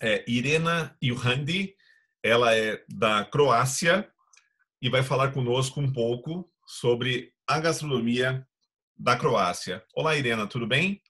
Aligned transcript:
é 0.00 0.24
Irena 0.28 0.96
Juhandi, 1.02 1.74
ela 2.22 2.54
é 2.54 2.82
da 2.88 3.24
Croácia 3.24 4.08
e 4.80 4.88
vai 4.88 5.02
falar 5.02 5.32
conosco 5.32 5.80
um 5.80 5.92
pouco 5.92 6.48
sobre 6.66 7.32
a 7.46 7.60
gastronomia 7.60 8.46
da 8.96 9.16
Croácia. 9.16 9.82
Olá, 9.94 10.16
Irena, 10.16 10.46
tudo 10.46 10.66
bem? 10.66 11.00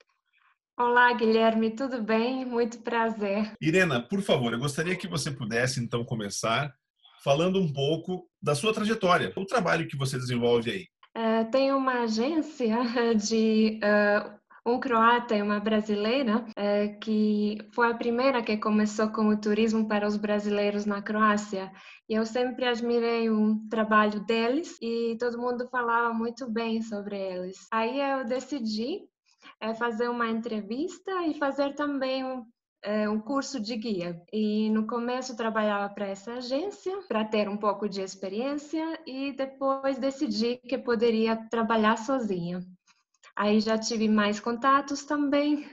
Olá, 0.79 1.13
Guilherme, 1.13 1.71
tudo 1.71 2.03
bem? 2.03 2.45
Muito 2.45 2.79
prazer. 2.79 3.53
Irena, 3.61 4.01
por 4.01 4.23
favor, 4.23 4.53
eu 4.53 4.59
gostaria 4.59 4.97
que 4.97 5.07
você 5.07 5.31
pudesse 5.31 5.81
então 5.81 6.05
começar 6.05 6.75
falando 7.23 7.61
um 7.61 7.73
pouco 7.73 8.29
da 8.43 8.55
sua 8.55 8.73
trajetória, 8.73 9.33
o 9.37 9.47
trabalho 9.47 9.87
que 9.87 9.97
você 9.97 10.19
desenvolve 10.19 10.71
aí. 10.71 10.87
Uh, 11.17 11.51
tenho 11.51 11.77
uma 11.77 12.03
agência 12.03 12.75
de 13.15 13.79
uh, 13.85 14.42
um 14.65 14.79
croata 14.79 15.35
e 15.35 15.43
uma 15.43 15.59
brasileira, 15.59 16.45
é, 16.57 16.89
que 16.89 17.59
foi 17.75 17.91
a 17.91 17.97
primeira 17.97 18.43
que 18.43 18.57
começou 18.57 19.09
com 19.09 19.29
o 19.29 19.41
turismo 19.41 19.89
para 19.89 20.07
os 20.07 20.17
brasileiros 20.17 20.87
na 20.87 21.03
Croácia. 21.03 21.73
E 22.09 22.15
eu 22.15 22.25
sempre 22.25 22.67
admirei 22.67 23.29
o 23.29 23.59
trabalho 23.69 24.25
deles 24.25 24.79
e 24.81 25.17
todo 25.19 25.41
mundo 25.41 25.69
falava 25.69 26.15
muito 26.15 26.49
bem 26.49 26.81
sobre 26.81 27.19
eles. 27.19 27.67
Aí 27.73 28.01
eu 28.01 28.25
decidi 28.25 29.01
é, 29.61 29.75
fazer 29.75 30.09
uma 30.09 30.29
entrevista 30.29 31.27
e 31.27 31.35
fazer 31.35 31.75
também 31.75 32.25
um, 32.25 32.45
é, 32.85 33.09
um 33.09 33.19
curso 33.19 33.59
de 33.59 33.77
guia. 33.77 34.23
E 34.33 34.71
no 34.71 34.87
começo 34.87 35.37
trabalhava 35.37 35.93
para 35.93 36.07
essa 36.07 36.35
agência 36.35 36.97
para 37.09 37.25
ter 37.25 37.49
um 37.49 37.57
pouco 37.57 37.89
de 37.89 38.01
experiência 38.01 39.01
e 39.05 39.33
depois 39.33 39.99
decidi 39.99 40.57
que 40.57 40.79
poderia 40.79 41.37
trabalhar 41.49 41.97
sozinha. 41.97 42.61
Aí 43.37 43.61
já 43.61 43.79
tive 43.79 44.09
mais 44.09 44.39
contatos 44.39 45.05
também. 45.05 45.71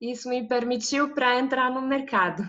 Isso 0.00 0.28
me 0.28 0.46
permitiu 0.46 1.14
para 1.14 1.38
entrar 1.38 1.70
no 1.70 1.82
mercado. 1.82 2.42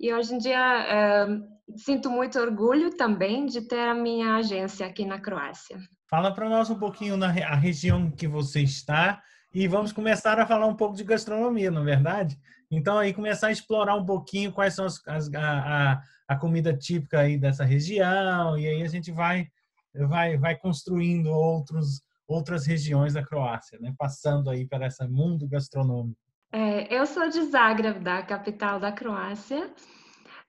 E 0.00 0.12
hoje 0.12 0.34
em 0.34 0.38
dia 0.38 1.26
uh, 1.28 1.78
sinto 1.78 2.10
muito 2.10 2.38
orgulho 2.38 2.96
também 2.96 3.46
de 3.46 3.62
ter 3.62 3.88
a 3.88 3.94
minha 3.94 4.36
agência 4.36 4.86
aqui 4.86 5.04
na 5.04 5.20
Croácia. 5.20 5.78
Fala 6.08 6.34
para 6.34 6.48
nós 6.48 6.68
um 6.70 6.78
pouquinho 6.78 7.16
na 7.16 7.28
a 7.28 7.54
região 7.54 8.10
que 8.10 8.28
você 8.28 8.60
está 8.60 9.22
e 9.54 9.66
vamos 9.68 9.92
começar 9.92 10.38
a 10.38 10.46
falar 10.46 10.66
um 10.66 10.76
pouco 10.76 10.96
de 10.96 11.04
gastronomia, 11.04 11.70
não 11.70 11.82
é 11.82 11.84
verdade? 11.84 12.38
Então 12.70 12.98
aí 12.98 13.12
começar 13.12 13.48
a 13.48 13.52
explorar 13.52 13.94
um 13.96 14.04
pouquinho 14.04 14.52
quais 14.52 14.74
são 14.74 14.86
as, 14.86 15.00
as 15.06 15.32
a, 15.34 16.02
a, 16.26 16.36
comida 16.36 16.76
típica 16.76 17.20
aí 17.20 17.36
dessa 17.36 17.64
região 17.64 18.58
e 18.58 18.66
aí 18.66 18.82
a 18.82 18.88
gente 18.88 19.12
vai 19.12 19.48
vai 19.94 20.38
vai 20.38 20.56
construindo 20.56 21.26
outros 21.30 22.02
outras 22.32 22.66
regiões 22.66 23.14
da 23.14 23.24
Croácia, 23.24 23.78
né? 23.80 23.94
Passando 23.98 24.50
aí 24.50 24.66
para 24.66 24.86
esse 24.86 25.06
mundo 25.06 25.48
gastronômico. 25.48 26.18
É, 26.50 26.94
eu 26.94 27.06
sou 27.06 27.28
de 27.28 27.42
Zagreb, 27.44 28.00
da 28.00 28.22
capital 28.22 28.78
da 28.78 28.92
Croácia, 28.92 29.70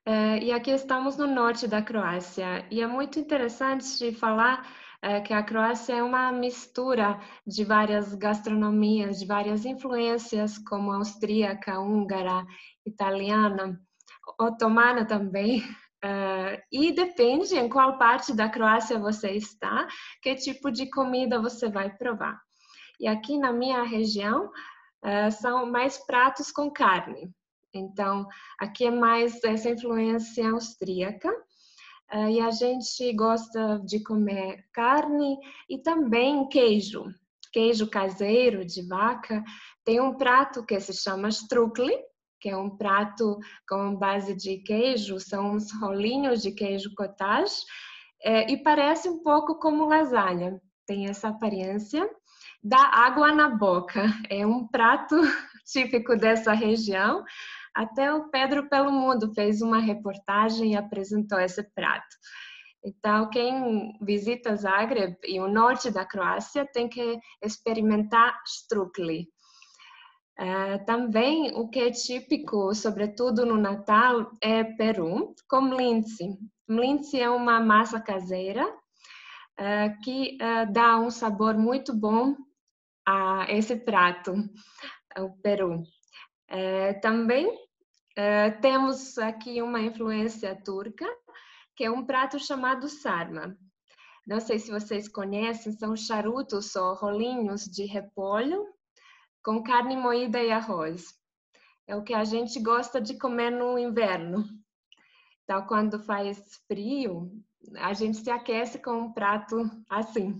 é, 0.04 0.38
e 0.38 0.52
aqui 0.52 0.70
estamos 0.70 1.16
no 1.16 1.26
norte 1.26 1.66
da 1.66 1.80
Croácia. 1.80 2.66
E 2.70 2.82
é 2.82 2.86
muito 2.86 3.18
interessante 3.18 3.98
de 3.98 4.12
falar 4.12 4.66
é, 5.00 5.20
que 5.20 5.32
a 5.32 5.42
Croácia 5.42 5.94
é 5.94 6.02
uma 6.02 6.30
mistura 6.30 7.18
de 7.46 7.64
várias 7.64 8.14
gastronomias, 8.14 9.18
de 9.18 9.26
várias 9.26 9.64
influências, 9.64 10.58
como 10.58 10.92
austríaca, 10.92 11.80
húngara, 11.80 12.44
italiana, 12.86 13.80
otomana 14.38 15.06
também. 15.06 15.62
Uh, 16.04 16.60
e 16.70 16.92
depende 16.92 17.56
em 17.56 17.66
qual 17.66 17.96
parte 17.96 18.34
da 18.34 18.46
Croácia 18.46 18.98
você 18.98 19.30
está, 19.30 19.88
que 20.20 20.34
tipo 20.34 20.70
de 20.70 20.90
comida 20.90 21.40
você 21.40 21.70
vai 21.70 21.96
provar. 21.96 22.38
E 23.00 23.08
aqui 23.08 23.38
na 23.38 23.50
minha 23.50 23.82
região 23.84 24.50
uh, 25.02 25.32
são 25.32 25.64
mais 25.64 25.96
pratos 26.04 26.52
com 26.52 26.70
carne. 26.70 27.32
Então, 27.72 28.26
aqui 28.58 28.84
é 28.84 28.90
mais 28.90 29.42
essa 29.42 29.70
influência 29.70 30.50
austríaca. 30.50 31.30
Uh, 32.12 32.28
e 32.28 32.40
a 32.40 32.50
gente 32.50 33.10
gosta 33.14 33.80
de 33.86 34.02
comer 34.02 34.62
carne 34.74 35.38
e 35.70 35.78
também 35.78 36.46
queijo, 36.48 37.04
queijo 37.50 37.88
caseiro 37.88 38.62
de 38.62 38.86
vaca. 38.86 39.42
Tem 39.82 40.02
um 40.02 40.14
prato 40.14 40.66
que 40.66 40.78
se 40.80 40.92
chama 40.92 41.30
strukli, 41.30 41.96
que 42.44 42.50
é 42.50 42.56
um 42.58 42.68
prato 42.68 43.38
com 43.66 43.96
base 43.96 44.34
de 44.34 44.58
queijo, 44.58 45.18
são 45.18 45.52
uns 45.52 45.72
rolinhos 45.80 46.42
de 46.42 46.52
queijo 46.52 46.94
cottage, 46.94 47.54
é, 48.22 48.52
e 48.52 48.62
parece 48.62 49.08
um 49.08 49.22
pouco 49.22 49.58
como 49.58 49.88
lasanha, 49.88 50.60
tem 50.86 51.06
essa 51.08 51.28
aparência. 51.28 52.06
Dá 52.62 52.76
água 52.76 53.32
na 53.32 53.48
boca, 53.48 54.02
é 54.28 54.46
um 54.46 54.68
prato 54.68 55.16
típico 55.64 56.16
dessa 56.16 56.52
região. 56.52 57.24
Até 57.74 58.12
o 58.12 58.28
Pedro 58.28 58.68
Pelo 58.68 58.92
Mundo 58.92 59.32
fez 59.34 59.62
uma 59.62 59.78
reportagem 59.78 60.72
e 60.72 60.76
apresentou 60.76 61.40
esse 61.40 61.62
prato. 61.74 62.14
Então, 62.84 63.30
quem 63.30 63.96
visita 64.02 64.54
Zagreb 64.54 65.16
e 65.24 65.40
o 65.40 65.48
norte 65.48 65.90
da 65.90 66.04
Croácia 66.04 66.68
tem 66.70 66.90
que 66.90 67.18
experimentar 67.42 68.38
strukli. 68.46 69.32
Uh, 70.38 70.84
também 70.84 71.52
o 71.54 71.68
que 71.68 71.78
é 71.78 71.90
típico, 71.92 72.74
sobretudo 72.74 73.46
no 73.46 73.56
Natal, 73.56 74.32
é 74.40 74.64
peru 74.64 75.32
com 75.48 75.60
mlinci. 75.60 76.36
Mlinci 76.68 77.20
é 77.20 77.30
uma 77.30 77.60
massa 77.60 78.00
caseira 78.00 78.66
uh, 78.66 80.00
que 80.02 80.36
uh, 80.42 80.72
dá 80.72 80.98
um 80.98 81.08
sabor 81.08 81.56
muito 81.56 81.94
bom 81.94 82.34
a 83.06 83.46
esse 83.48 83.76
prato, 83.76 84.34
o 85.18 85.30
peru. 85.42 85.82
também 87.02 87.46
temos 88.62 89.18
aqui 89.18 89.60
uma 89.60 89.78
influência 89.78 90.58
turca, 90.64 91.06
que 91.76 91.84
é 91.84 91.90
um 91.90 92.06
prato 92.06 92.38
chamado 92.38 92.88
sarma. 92.88 93.54
Não 94.26 94.40
sei 94.40 94.58
se 94.58 94.70
vocês 94.70 95.06
conhecem, 95.06 95.72
são 95.72 95.94
charutos 95.94 96.74
ou 96.76 96.94
rolinhos 96.94 97.64
de 97.64 97.84
repolho 97.84 98.66
com 99.44 99.62
carne 99.62 99.96
moída 99.96 100.42
e 100.42 100.50
arroz. 100.50 101.14
É 101.86 101.94
o 101.94 102.02
que 102.02 102.14
a 102.14 102.24
gente 102.24 102.58
gosta 102.58 103.00
de 103.00 103.18
comer 103.18 103.50
no 103.50 103.78
inverno. 103.78 104.44
Então, 105.44 105.66
quando 105.66 106.02
faz 106.02 106.62
frio, 106.66 107.30
a 107.76 107.92
gente 107.92 108.16
se 108.18 108.30
aquece 108.30 108.78
com 108.78 108.92
um 108.92 109.12
prato 109.12 109.70
assim. 109.88 110.30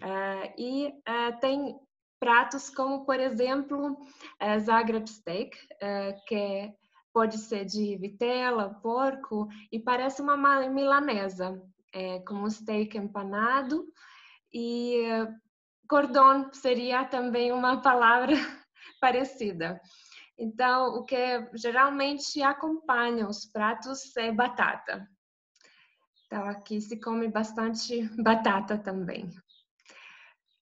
Uh, 0.00 0.52
e 0.58 0.88
uh, 0.88 1.38
tem 1.40 1.78
pratos 2.18 2.68
como, 2.70 3.04
por 3.04 3.20
exemplo, 3.20 3.92
uh, 3.92 4.60
Zagreb 4.60 5.08
Steak, 5.08 5.56
que 6.26 6.72
pode 7.12 7.38
ser 7.38 7.64
de 7.64 7.96
vitela, 7.96 8.74
porco, 8.82 9.48
e 9.70 9.78
parece 9.78 10.22
uma 10.22 10.36
milanesa, 10.68 11.60
é, 11.92 12.20
com 12.20 12.36
um 12.36 12.48
steak 12.48 12.96
empanado 12.96 13.84
e 14.50 15.04
cordon 15.92 16.50
seria 16.54 17.04
também 17.04 17.52
uma 17.52 17.82
palavra 17.82 18.32
parecida. 18.98 19.78
Então, 20.38 20.94
o 20.94 21.04
que 21.04 21.50
geralmente 21.54 22.42
acompanha 22.42 23.28
os 23.28 23.44
pratos 23.44 24.16
é 24.16 24.32
batata. 24.32 25.06
Então, 26.24 26.48
aqui 26.48 26.80
se 26.80 26.98
come 26.98 27.28
bastante 27.28 28.08
batata 28.22 28.78
também. 28.78 29.28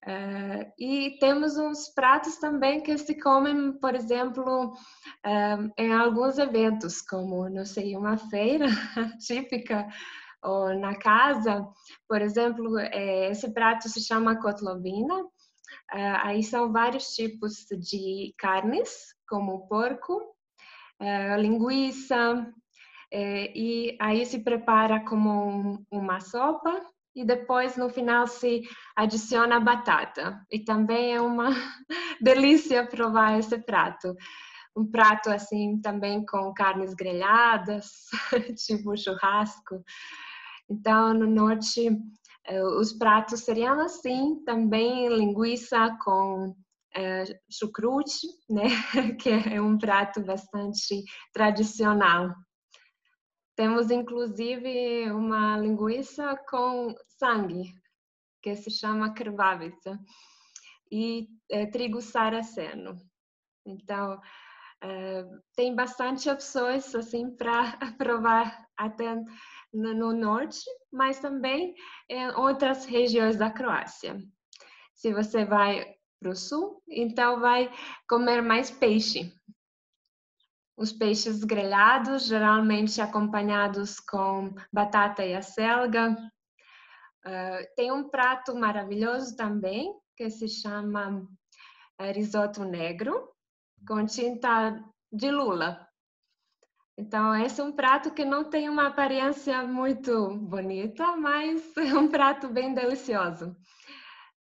Uh, 0.05 0.67
e 0.77 1.17
temos 1.21 1.57
uns 1.57 1.91
pratos 1.91 2.39
também 2.39 2.83
que 2.83 2.99
se 2.99 3.15
comem, 3.15 3.79
por 3.79 3.95
exemplo, 3.95 4.73
uh, 4.73 5.73
em 5.79 5.93
alguns 5.93 6.39
eventos, 6.39 7.01
como, 7.03 7.49
não 7.49 7.65
sei, 7.65 7.97
uma 7.97 8.17
feira 8.17 8.67
típica 9.25 9.87
ou 10.43 10.75
na 10.79 10.95
casa, 10.97 11.67
por 12.09 12.21
exemplo, 12.23 12.79
é, 12.79 13.31
esse 13.31 13.53
prato 13.53 13.89
se 13.89 14.01
chama 14.01 14.41
kotlovina. 14.41 15.25
Ah, 15.91 16.29
aí 16.29 16.43
são 16.43 16.73
vários 16.73 17.15
tipos 17.15 17.67
de 17.79 18.35
carnes, 18.39 19.15
como 19.29 19.69
porco, 19.69 20.21
ah, 21.01 21.37
linguiça, 21.37 22.53
é, 23.13 23.53
e 23.59 23.97
aí 24.01 24.25
se 24.25 24.39
prepara 24.39 25.05
como 25.05 25.85
uma 25.91 26.21
sopa 26.21 26.81
e 27.15 27.25
depois 27.25 27.77
no 27.77 27.89
final 27.91 28.27
se 28.27 28.63
adiciona 28.97 29.59
batata. 29.59 30.45
E 30.51 30.61
também 30.61 31.15
é 31.15 31.21
uma 31.21 31.49
delícia 32.21 32.87
provar 32.87 33.39
esse 33.39 33.59
prato. 33.59 34.15
um 34.77 34.87
prato 34.89 35.31
assim 35.31 35.81
também 35.81 36.25
com 36.25 36.55
carnes 36.55 36.95
grelhadas, 36.95 38.07
tipo 38.67 38.97
churrasco. 38.97 39.83
Então, 40.71 41.13
no 41.13 41.27
norte, 41.27 41.91
eh, 42.47 42.65
os 42.65 42.93
pratos 42.93 43.41
seriam 43.41 43.81
assim, 43.81 44.43
também 44.45 45.09
linguiça 45.09 45.97
com 46.03 46.55
é, 46.95 47.25
chucrute, 47.51 48.27
né? 48.49 48.69
que 49.21 49.31
é 49.31 49.61
um 49.61 49.77
prato 49.77 50.23
bastante 50.23 51.03
tradicional. 51.33 52.33
Temos 53.57 53.91
inclusive 53.91 55.11
uma 55.11 55.59
linguiça 55.59 56.37
com 56.49 56.95
sangue, 57.19 57.65
que 58.43 58.55
se 58.57 58.71
chama 58.71 59.13
krvavica, 59.13 59.99
e 60.91 61.29
é, 61.51 61.67
trigo 61.67 62.01
saraceno. 62.01 62.97
Então, 63.67 64.19
é, 64.83 65.25
tem 65.55 65.75
bastante 65.75 66.31
opções 66.31 66.95
assim 66.95 67.31
para 67.31 67.77
provar 67.99 68.67
até 68.77 69.15
no, 69.73 69.95
no, 69.95 70.13
norte, 70.13 70.65
mas 70.91 71.21
também 71.21 71.75
em 72.09 72.29
outras 72.31 72.87
regiões 72.87 73.37
da 73.37 73.51
Croácia. 73.51 74.19
Se 74.95 75.13
você 75.13 75.45
vai 75.45 75.95
para 76.19 76.31
o 76.31 76.37
sul, 76.37 76.83
então 76.89 77.41
vai 77.41 77.73
comer 78.09 78.43
mais 78.43 78.71
peixe. 78.71 79.33
Os 80.77 80.93
peixes 80.93 81.45
grelhados, 81.45 82.27
geralmente 82.27 83.01
acompanhados 83.03 84.01
com 84.01 84.55
batata 84.73 85.25
e 85.25 85.35
acelga. 85.35 86.17
Uh, 87.27 87.75
tem 87.77 87.93
um 87.93 88.09
prato 88.09 88.55
maravilhoso 88.55 89.37
também, 89.37 89.95
que 90.17 90.31
se 90.31 90.49
chama 90.49 91.21
uh, 92.01 92.13
risoto 92.15 92.65
negro, 92.65 93.31
com 93.87 94.05
tinta 94.07 94.83
de 95.13 95.31
lula. 95.31 95.87
Então, 96.97 97.35
esse 97.35 97.61
é 97.61 97.65
um 97.65 97.73
prato 97.73 98.13
que 98.13 98.25
não 98.25 98.45
tem 98.45 98.69
uma 98.69 98.89
aparência 98.89 99.63
muito 99.63 100.37
bonita, 100.37 101.17
mas 101.17 101.63
é 101.79 101.95
um 101.97 102.09
prato 102.09 102.49
bem 102.49 102.75
delicioso. 102.75 103.57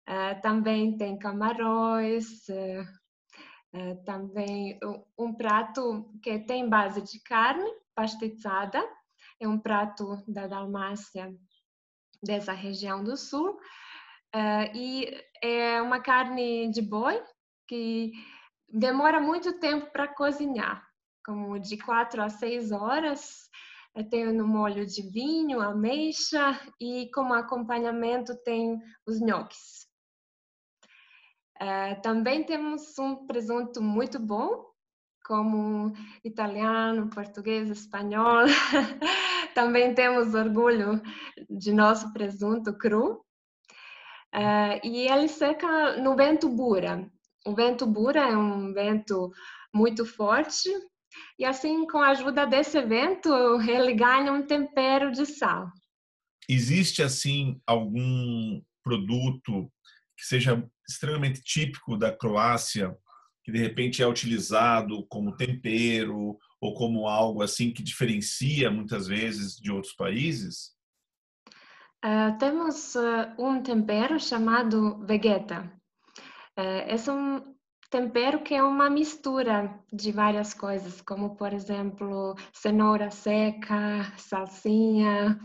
Uh, 0.08 0.40
também 0.42 0.96
tem 0.96 1.18
camarões, 1.18 2.48
é, 3.72 3.94
também 4.06 4.78
um 5.16 5.32
prato 5.34 6.10
que 6.22 6.38
tem 6.38 6.68
base 6.68 7.02
de 7.02 7.20
carne 7.20 7.70
pastizada, 7.94 8.82
é 9.38 9.46
um 9.46 9.58
prato 9.58 10.22
da 10.26 10.46
Dalmácia, 10.46 11.32
dessa 12.22 12.52
região 12.52 13.04
do 13.04 13.16
sul, 13.16 13.58
e 14.74 15.06
é 15.42 15.80
uma 15.82 16.00
carne 16.00 16.70
de 16.70 16.80
boi 16.80 17.22
que 17.68 18.12
demora 18.68 19.20
muito 19.20 19.58
tempo 19.58 19.90
para 19.90 20.08
cozinhar, 20.08 20.86
como 21.24 21.58
de 21.58 21.78
quatro 21.78 22.22
a 22.22 22.28
seis 22.28 22.72
horas. 22.72 23.48
Tem 24.10 24.32
no 24.32 24.46
molho 24.46 24.86
de 24.86 25.02
vinho, 25.10 25.60
ameixa 25.60 26.60
e 26.80 27.10
como 27.12 27.34
acompanhamento 27.34 28.36
tem 28.44 28.78
os 29.04 29.20
nhoques. 29.20 29.88
Uh, 31.60 32.00
também 32.02 32.44
temos 32.44 32.96
um 33.00 33.26
presunto 33.26 33.82
muito 33.82 34.20
bom, 34.20 34.64
como 35.24 35.92
italiano, 36.24 37.10
português, 37.10 37.68
espanhol. 37.68 38.44
também 39.54 39.92
temos 39.92 40.34
orgulho 40.34 41.02
de 41.50 41.72
nosso 41.72 42.12
presunto 42.12 42.78
cru. 42.78 43.24
Uh, 44.32 44.78
e 44.84 45.08
ele 45.08 45.26
seca 45.26 45.96
no 45.96 46.14
vento 46.14 46.48
bura. 46.48 47.10
O 47.46 47.54
vento 47.54 47.86
bura 47.86 48.20
é 48.20 48.36
um 48.36 48.72
vento 48.72 49.30
muito 49.72 50.04
forte 50.04 50.68
e 51.38 51.44
assim 51.44 51.86
com 51.86 51.98
a 51.98 52.10
ajuda 52.10 52.46
desse 52.46 52.80
vento 52.82 53.30
ele 53.62 53.94
ganha 53.94 54.32
um 54.32 54.46
tempero 54.46 55.10
de 55.10 55.24
sal. 55.26 55.70
Existe 56.48 57.02
assim 57.02 57.60
algum 57.66 58.60
produto 58.82 59.70
que 60.16 60.24
seja 60.24 60.66
extremamente 60.88 61.42
típico 61.42 61.96
da 61.96 62.10
Croácia, 62.10 62.96
que 63.44 63.52
de 63.52 63.58
repente 63.58 64.02
é 64.02 64.06
utilizado 64.06 65.06
como 65.08 65.36
tempero 65.36 66.36
ou 66.60 66.74
como 66.74 67.06
algo 67.06 67.42
assim 67.42 67.72
que 67.72 67.82
diferencia 67.82 68.70
muitas 68.70 69.06
vezes 69.06 69.56
de 69.56 69.70
outros 69.70 69.94
países? 69.94 70.76
Uh, 72.04 72.36
temos 72.38 72.94
uh, 72.94 73.34
um 73.38 73.62
tempero 73.62 74.18
chamado 74.18 75.04
vegeta. 75.04 75.77
Uh, 76.58 76.82
é 76.88 77.12
um 77.12 77.54
tempero 77.88 78.42
que 78.42 78.54
é 78.54 78.62
uma 78.62 78.90
mistura 78.90 79.78
de 79.92 80.10
várias 80.10 80.52
coisas, 80.52 81.00
como 81.00 81.36
por 81.36 81.52
exemplo 81.52 82.34
cenoura 82.52 83.10
seca, 83.10 84.12
salsinha, 84.16 85.38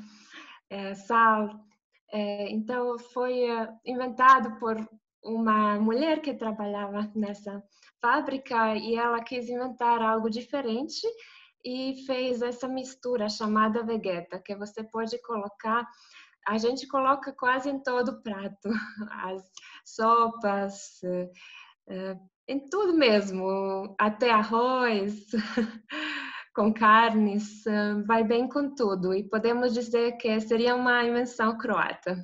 sal. 0.96 1.64
É, 2.12 2.50
então, 2.52 2.98
foi 3.00 3.44
é, 3.44 3.68
inventado 3.86 4.60
por 4.60 4.78
uma 5.24 5.80
mulher 5.80 6.22
que 6.22 6.34
trabalhava 6.34 7.12
nessa 7.16 7.64
fábrica 8.02 8.76
e 8.76 8.96
ela 8.96 9.24
quis 9.24 9.50
inventar 9.50 10.02
algo 10.02 10.30
diferente 10.30 11.08
e 11.66 12.04
fez 12.06 12.42
essa 12.42 12.68
mistura 12.68 13.30
chamada 13.30 13.84
vegeta, 13.84 14.40
que 14.40 14.54
você 14.56 14.84
pode 14.84 15.20
colocar, 15.24 15.88
a 16.48 16.58
gente 16.58 16.88
coloca 16.88 17.34
quase 17.34 17.70
em 17.70 17.80
todo 17.82 18.22
prato, 18.22 18.70
as 19.12 19.44
sopas, 19.86 21.00
é, 21.88 22.18
em 22.48 22.68
tudo 22.70 22.94
mesmo, 22.94 23.96
até 24.00 24.32
arroz. 24.32 25.28
com 26.54 26.72
carnes, 26.72 27.64
vai 28.06 28.24
bem 28.24 28.48
com 28.48 28.76
tudo. 28.76 29.14
E 29.14 29.24
podemos 29.24 29.74
dizer 29.74 30.18
que 30.18 30.40
seria 30.40 30.76
uma 30.76 31.04
invenção 31.04 31.58
croata. 31.58 32.16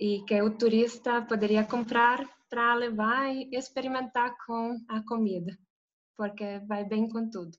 E 0.00 0.22
que 0.26 0.40
o 0.42 0.50
turista 0.50 1.22
poderia 1.22 1.64
comprar 1.64 2.24
para 2.48 2.74
levar 2.74 3.34
e 3.34 3.48
experimentar 3.52 4.34
com 4.46 4.78
a 4.88 5.02
comida, 5.02 5.58
porque 6.16 6.60
vai 6.68 6.84
bem 6.84 7.08
com 7.08 7.28
tudo. 7.28 7.56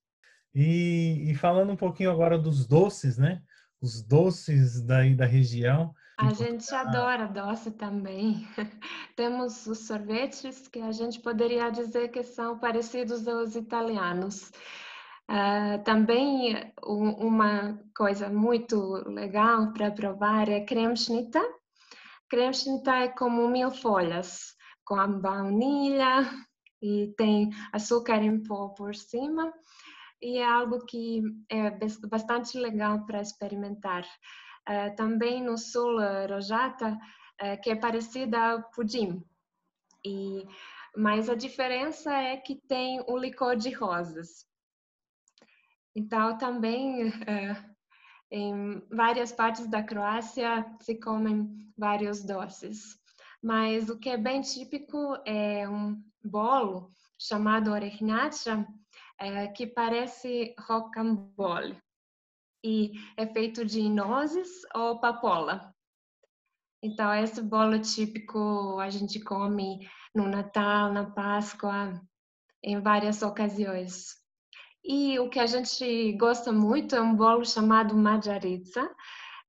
E, 0.54 1.30
e 1.30 1.36
falando 1.36 1.72
um 1.74 1.76
pouquinho 1.76 2.12
agora 2.12 2.38
dos 2.38 2.66
doces, 2.66 3.18
né? 3.18 3.42
Os 3.82 4.02
doces 4.02 4.82
daí 4.82 5.16
da 5.16 5.26
região. 5.26 5.94
A 6.18 6.34
gente 6.34 6.74
adora 6.76 7.28
doce 7.28 7.72
também. 7.72 8.46
Temos 9.16 9.66
os 9.68 9.88
sorvetes 9.88 10.68
que 10.68 10.82
a 10.82 10.92
gente 10.92 11.20
poderia 11.22 11.70
dizer 11.70 12.10
que 12.10 12.24
são 12.24 12.60
parecidos 12.60 13.26
aos 13.26 13.56
italianos. 13.56 14.52
Uh, 15.30 15.82
também 15.86 16.74
um, 16.86 17.12
uma 17.28 17.80
coisa 17.96 18.28
muito 18.30 18.76
legal 19.08 19.72
para 19.72 19.92
provar 19.92 20.50
é 20.50 20.60
creme 20.60 20.98
schnittar. 20.98 21.46
Creme 22.28 22.54
schnittar 22.54 23.04
é 23.04 23.08
como 23.08 23.48
mil 23.48 23.72
folhas, 23.72 24.56
com 24.84 24.96
a 24.96 25.08
baunilha 25.08 26.30
e 26.82 27.14
tem 27.16 27.52
açúcar 27.72 28.22
em 28.24 28.44
pó 28.44 28.70
por 28.70 28.94
cima. 28.94 29.54
E 30.22 30.38
é 30.38 30.46
algo 30.46 30.86
que 30.86 31.22
é 31.50 31.72
bastante 32.08 32.58
legal 32.58 33.06
para 33.06 33.22
experimentar. 33.22 34.04
Uh, 34.68 34.96
também 34.96 35.42
no 35.44 35.58
sul, 35.58 36.00
rojata, 36.30 36.98
uh, 37.42 37.62
que 37.62 37.72
é 37.72 37.76
parecida 37.76 38.38
ao 38.38 38.64
pudim. 38.72 39.24
E, 40.06 40.46
mas 40.96 41.30
a 41.30 41.36
diferença 41.36 42.14
é 42.14 42.38
que 42.38 42.56
tem 42.56 43.04
o 43.08 43.18
licor 43.18 43.56
de 43.56 43.72
rosas. 43.72 44.48
Então, 45.96 46.38
também 46.38 47.10
é, 47.28 47.64
em 48.32 48.82
várias 48.90 49.32
partes 49.32 49.68
da 49.68 49.84
Croácia 49.84 50.66
se 50.82 50.96
comem 50.96 51.72
vários 51.78 52.24
doces. 52.24 52.98
Mas 53.42 53.90
o 53.90 53.98
que 53.98 54.10
é 54.10 54.18
bem 54.18 54.42
típico 54.42 55.18
é 55.26 55.68
um 55.68 56.02
bolo 56.24 56.92
chamado 57.18 57.72
orechnjača, 57.72 58.66
é, 59.20 59.48
que 59.48 59.68
parece 59.68 60.56
rocambole. 60.60 61.78
E 62.64 62.92
é 63.18 63.26
feito 63.28 63.66
de 63.66 63.90
nozes 63.90 64.50
ou 64.74 65.00
papola. 65.00 65.74
Então, 66.82 67.14
esse 67.14 67.42
bolo 67.42 67.80
típico 67.80 68.80
a 68.80 68.90
gente 68.90 69.20
come 69.20 69.88
no 70.16 70.28
Natal, 70.28 70.92
na 70.92 71.12
Páscoa, 71.12 72.02
em 72.64 72.80
várias 72.80 73.22
ocasiões. 73.22 74.18
E 74.84 75.20
o 75.20 75.30
que 75.30 75.40
a 75.40 75.46
gente 75.46 76.14
gosta 76.14 76.52
muito 76.52 76.96
é 76.96 77.02
um 77.02 77.16
bolo 77.16 77.46
chamado 77.46 77.96
Majarica, 77.96 78.90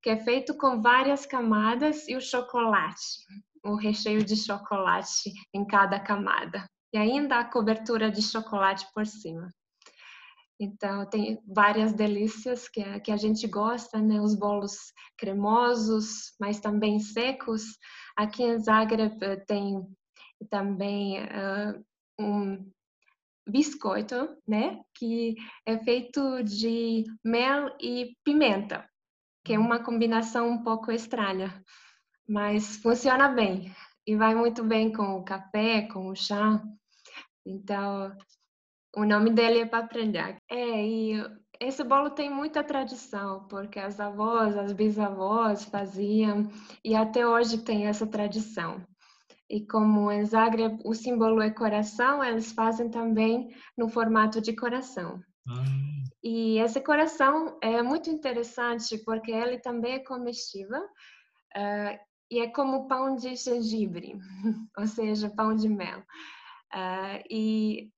que 0.03 0.11
é 0.11 0.17
feito 0.17 0.57
com 0.57 0.81
várias 0.81 1.25
camadas 1.25 2.09
e 2.09 2.17
o 2.17 2.21
chocolate, 2.21 3.25
o 3.65 3.77
recheio 3.77 4.25
de 4.25 4.37
chocolate 4.37 5.33
em 5.55 5.65
cada 5.65 6.01
camada. 6.01 6.65
E 6.93 6.99
ainda 6.99 7.39
a 7.39 7.45
cobertura 7.45 8.11
de 8.11 8.23
chocolate 8.23 8.87
por 8.93 9.07
cima. 9.07 9.49
Então, 10.61 11.09
tem 11.09 11.43
várias 11.47 11.95
delícias 11.95 12.69
que 12.69 12.83
a, 12.83 13.01
que 13.01 13.11
a 13.11 13.17
gente 13.17 13.47
gosta, 13.47 13.99
né? 13.99 14.21
Os 14.21 14.35
bolos 14.35 14.77
cremosos, 15.17 16.35
mas 16.39 16.61
também 16.61 17.01
secos. 17.01 17.63
Aqui 18.15 18.43
em 18.43 18.59
Zagreb 18.59 19.17
eh, 19.23 19.37
tem 19.37 19.83
também 20.51 21.19
uh, 21.23 21.83
um 22.21 22.71
biscoito, 23.49 24.37
né? 24.47 24.83
Que 24.95 25.35
é 25.65 25.79
feito 25.79 26.43
de 26.43 27.05
mel 27.25 27.75
e 27.81 28.15
pimenta, 28.23 28.87
que 29.43 29.55
é 29.55 29.59
uma 29.59 29.83
combinação 29.83 30.51
um 30.51 30.63
pouco 30.63 30.93
estranha, 30.93 31.65
mas 32.29 32.77
funciona 32.77 33.29
bem 33.29 33.75
e 34.07 34.15
vai 34.15 34.35
muito 34.35 34.63
bem 34.63 34.93
com 34.93 35.17
o 35.17 35.25
café, 35.25 35.89
com 35.89 36.09
o 36.09 36.15
chá. 36.15 36.63
Então, 37.47 38.15
o 38.97 39.05
nome 39.05 39.31
dele 39.31 39.61
é 39.61 39.67
paprelhac. 39.67 40.39
É, 40.51 40.87
e 40.87 41.25
esse 41.61 41.85
bolo 41.85 42.11
tem 42.11 42.31
muita 42.31 42.65
tradição, 42.65 43.47
porque 43.49 43.79
as 43.79 44.01
avós, 44.01 44.57
as 44.57 44.73
bisavós 44.73 45.65
faziam, 45.65 46.49
e 46.85 46.95
até 46.95 47.27
hoje 47.27 47.59
tem 47.59 47.87
essa 47.87 48.07
tradição. 48.07 48.83
E 49.49 49.67
como 49.67 50.11
em 50.11 50.25
Zagreb 50.25 50.79
o 50.85 50.95
símbolo 50.95 51.43
é 51.43 51.51
coração, 51.51 52.23
eles 52.23 52.53
fazem 52.53 52.89
também 52.89 53.55
no 53.77 53.89
formato 53.89 54.41
de 54.41 54.55
coração. 54.55 55.21
Ah. 55.49 55.65
E 56.23 56.59
esse 56.59 56.81
coração 56.81 57.59
é 57.63 57.83
muito 57.83 58.11
interessante 58.11 58.99
porque 58.99 59.33
ele 59.33 59.59
também 59.59 59.95
é 59.95 60.05
comestível 60.05 60.83
uh, 60.83 61.99
e 62.31 62.41
é 62.41 62.49
como 62.49 62.87
pão 62.87 63.17
de 63.17 63.35
gengibre, 63.35 64.17
ou 64.79 64.87
seja, 64.87 65.31
pão 65.31 65.55
de 65.55 65.69
mel. 65.69 66.01
Uh, 66.73 67.21
e 67.29 67.91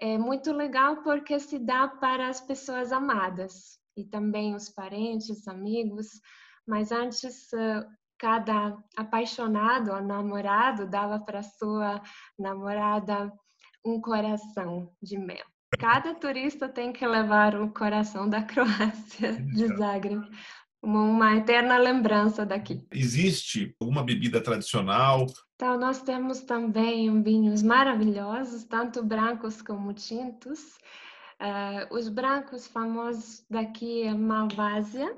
é 0.00 0.16
muito 0.18 0.52
legal 0.52 1.02
porque 1.02 1.38
se 1.38 1.58
dá 1.58 1.88
para 1.88 2.28
as 2.28 2.40
pessoas 2.40 2.92
amadas 2.92 3.78
e 3.96 4.04
também 4.04 4.54
os 4.54 4.68
parentes, 4.68 5.46
amigos. 5.46 6.08
Mas 6.66 6.92
antes 6.92 7.50
cada 8.18 8.76
apaixonado 8.96 9.92
ou 9.92 10.00
namorado 10.00 10.88
dava 10.88 11.18
para 11.18 11.42
sua 11.42 12.00
namorada 12.38 13.32
um 13.84 14.00
coração 14.00 14.92
de 15.02 15.18
mel. 15.18 15.44
Cada 15.78 16.14
turista 16.14 16.68
tem 16.68 16.92
que 16.92 17.04
levar 17.04 17.56
o 17.56 17.72
coração 17.72 18.28
da 18.28 18.42
Croácia, 18.42 19.32
de 19.52 19.66
Zagreb, 19.76 20.24
uma 20.82 21.36
eterna 21.36 21.78
lembrança 21.78 22.44
daqui. 22.44 22.84
Existe 22.90 23.74
alguma 23.80 24.02
bebida 24.02 24.42
tradicional? 24.42 25.26
Então, 25.54 25.78
nós 25.78 26.02
temos 26.02 26.40
também 26.40 27.22
vinhos 27.22 27.62
maravilhosos, 27.62 28.64
tanto 28.64 29.02
brancos 29.02 29.62
como 29.62 29.94
tintos. 29.94 30.76
Uh, 31.40 31.94
os 31.94 32.08
brancos 32.08 32.66
famosos 32.66 33.44
daqui 33.48 34.02
é 34.02 34.14
Malvásia, 34.14 35.16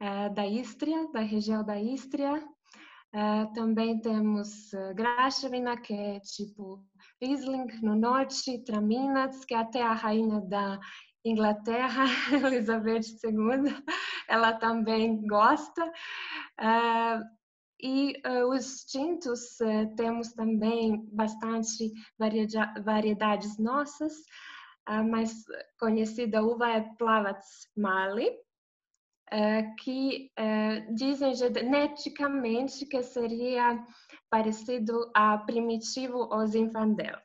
é, 0.00 0.28
da 0.28 0.46
Istria, 0.46 1.08
da 1.12 1.20
região 1.20 1.64
da 1.64 1.80
Istria. 1.80 2.42
É, 3.12 3.46
também 3.54 4.00
temos 4.00 4.72
uh, 4.72 4.94
Grashevina, 4.94 5.80
que 5.80 5.94
é 5.94 6.20
tipo 6.20 6.84
Riesling 7.22 7.66
no 7.80 7.94
norte, 7.94 8.58
Traminac, 8.64 9.34
que 9.46 9.54
é 9.54 9.58
até 9.58 9.82
a 9.82 9.92
rainha 9.92 10.40
da 10.40 10.80
Inglaterra, 11.24 12.04
Elizabeth 12.44 13.06
II, 13.24 13.72
ela 14.34 14.52
também 14.52 15.24
gosta. 15.26 15.84
Uh, 16.60 17.22
e 17.80 18.20
uh, 18.26 18.48
os 18.48 18.84
tintos, 18.84 19.60
uh, 19.60 19.94
temos 19.96 20.32
também 20.32 21.06
bastante 21.12 21.92
variedades 22.84 23.56
nossas. 23.58 24.12
A 24.86 25.02
mais 25.02 25.44
conhecida 25.78 26.42
uva 26.42 26.68
é 26.68 26.80
Plavac 26.98 27.40
Mali, 27.74 28.30
que 29.82 30.30
dizem 30.92 31.34
geneticamente 31.34 32.84
que 32.84 33.02
seria 33.02 33.82
parecido 34.28 35.10
a 35.14 35.38
primitivo 35.38 36.18
ou 36.18 36.46
Zinfandel, 36.46 37.18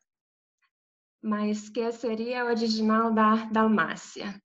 mas 1.22 1.68
que 1.68 1.92
seria 1.92 2.46
original 2.46 3.14
da 3.14 3.36
Dalmácia. 3.52 4.42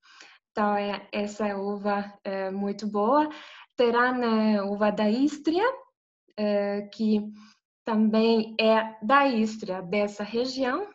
Então, 0.55 0.77
é, 0.77 1.09
essa 1.11 1.57
uva 1.57 2.17
é 2.23 2.49
muito 2.49 2.87
boa. 2.87 3.29
Terá 3.77 4.11
a 4.11 4.65
uva 4.65 4.93
da 4.93 5.11
Istria, 5.11 5.65
é, 6.37 6.83
que 6.83 7.21
também 7.85 8.55
é 8.61 8.97
da 9.03 9.27
Istria, 9.27 9.83
dessa 9.83 10.23
região. 10.23 10.89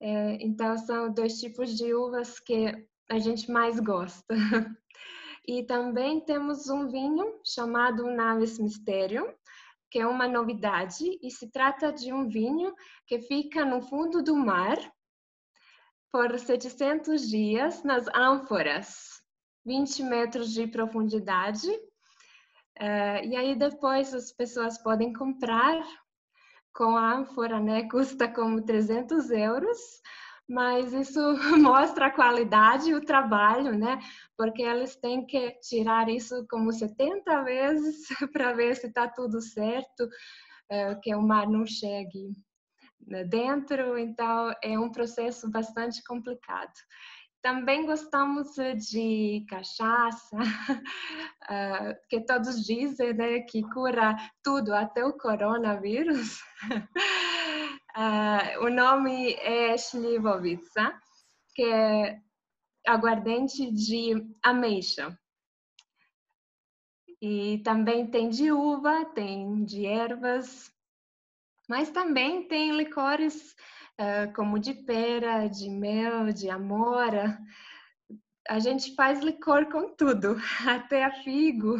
É, 0.00 0.38
então, 0.40 0.78
são 0.78 1.12
dois 1.12 1.40
tipos 1.40 1.76
de 1.76 1.92
uvas 1.92 2.38
que 2.38 2.72
a 3.10 3.18
gente 3.18 3.50
mais 3.50 3.80
gosta. 3.80 4.24
E 5.46 5.62
também 5.62 6.24
temos 6.24 6.70
um 6.70 6.88
vinho 6.88 7.38
chamado 7.44 8.10
Naves 8.10 8.58
Mistério, 8.58 9.30
que 9.90 9.98
é 9.98 10.06
uma 10.06 10.26
novidade 10.26 11.04
e 11.22 11.30
se 11.30 11.50
trata 11.50 11.92
de 11.92 12.14
um 12.14 12.26
vinho 12.26 12.74
que 13.06 13.20
fica 13.20 13.62
no 13.62 13.82
fundo 13.82 14.22
do 14.22 14.34
mar 14.34 14.78
por 16.14 16.38
700 16.38 17.28
dias 17.28 17.82
nas 17.82 18.06
ânforas, 18.14 19.20
20 19.66 20.04
metros 20.04 20.52
de 20.52 20.64
profundidade. 20.64 21.68
Uh, 21.68 23.18
e 23.24 23.34
aí 23.34 23.56
depois 23.56 24.14
as 24.14 24.30
pessoas 24.30 24.78
podem 24.80 25.12
comprar 25.12 25.76
com 26.72 26.96
a 26.96 27.16
ânfora, 27.16 27.58
né? 27.58 27.88
Custa 27.88 28.28
como 28.28 28.62
300 28.62 29.28
euros 29.32 29.76
mas 30.48 30.92
isso 30.92 31.20
mostra 31.58 32.06
a 32.06 32.10
qualidade 32.12 32.90
e 32.90 32.94
o 32.94 33.04
trabalho, 33.04 33.76
né? 33.76 33.98
Porque 34.36 34.62
eles 34.62 34.94
têm 34.94 35.26
que 35.26 35.50
tirar 35.62 36.08
isso 36.08 36.46
como 36.48 36.70
70 36.70 37.42
vezes 37.42 38.06
para 38.32 38.52
ver 38.52 38.76
se 38.76 38.86
está 38.86 39.08
tudo 39.08 39.40
certo, 39.40 40.08
eh, 40.70 40.94
que 41.02 41.14
o 41.14 41.22
mar 41.22 41.48
não 41.48 41.66
chegue 41.66 42.36
dentro, 43.28 43.98
então 43.98 44.52
é 44.62 44.78
um 44.78 44.90
processo 44.90 45.50
bastante 45.50 46.02
complicado. 46.04 46.72
Também 47.44 47.84
gostamos 47.84 48.54
de 48.88 49.44
cachaça, 49.50 50.38
eh, 51.50 52.00
que 52.08 52.20
todos 52.22 52.64
dizem 52.64 53.12
né, 53.12 53.40
que 53.40 53.62
cura 53.62 54.16
tudo, 54.42 54.74
até 54.74 55.04
o 55.04 55.12
coronavírus. 55.12 56.40
Uh, 57.94 58.64
o 58.64 58.70
nome 58.70 59.34
é 59.34 59.74
Slivovica, 59.74 60.98
que 61.54 61.64
é 61.64 62.18
aguardente 62.86 63.70
de 63.70 64.26
ameixa. 64.42 65.14
E 67.20 67.58
também 67.58 68.06
tem 68.06 68.30
de 68.30 68.52
uva, 68.52 69.04
tem 69.14 69.64
de 69.66 69.84
ervas, 69.84 70.73
mas 71.68 71.90
também 71.90 72.46
tem 72.46 72.76
licores 72.76 73.54
uh, 74.00 74.32
como 74.34 74.58
de 74.58 74.74
pera, 74.74 75.48
de 75.48 75.68
mel, 75.70 76.32
de 76.32 76.50
amora. 76.50 77.38
A 78.48 78.58
gente 78.58 78.94
faz 78.94 79.20
licor 79.20 79.70
com 79.70 79.94
tudo, 79.94 80.36
até 80.68 81.04
a 81.04 81.12
figo, 81.22 81.76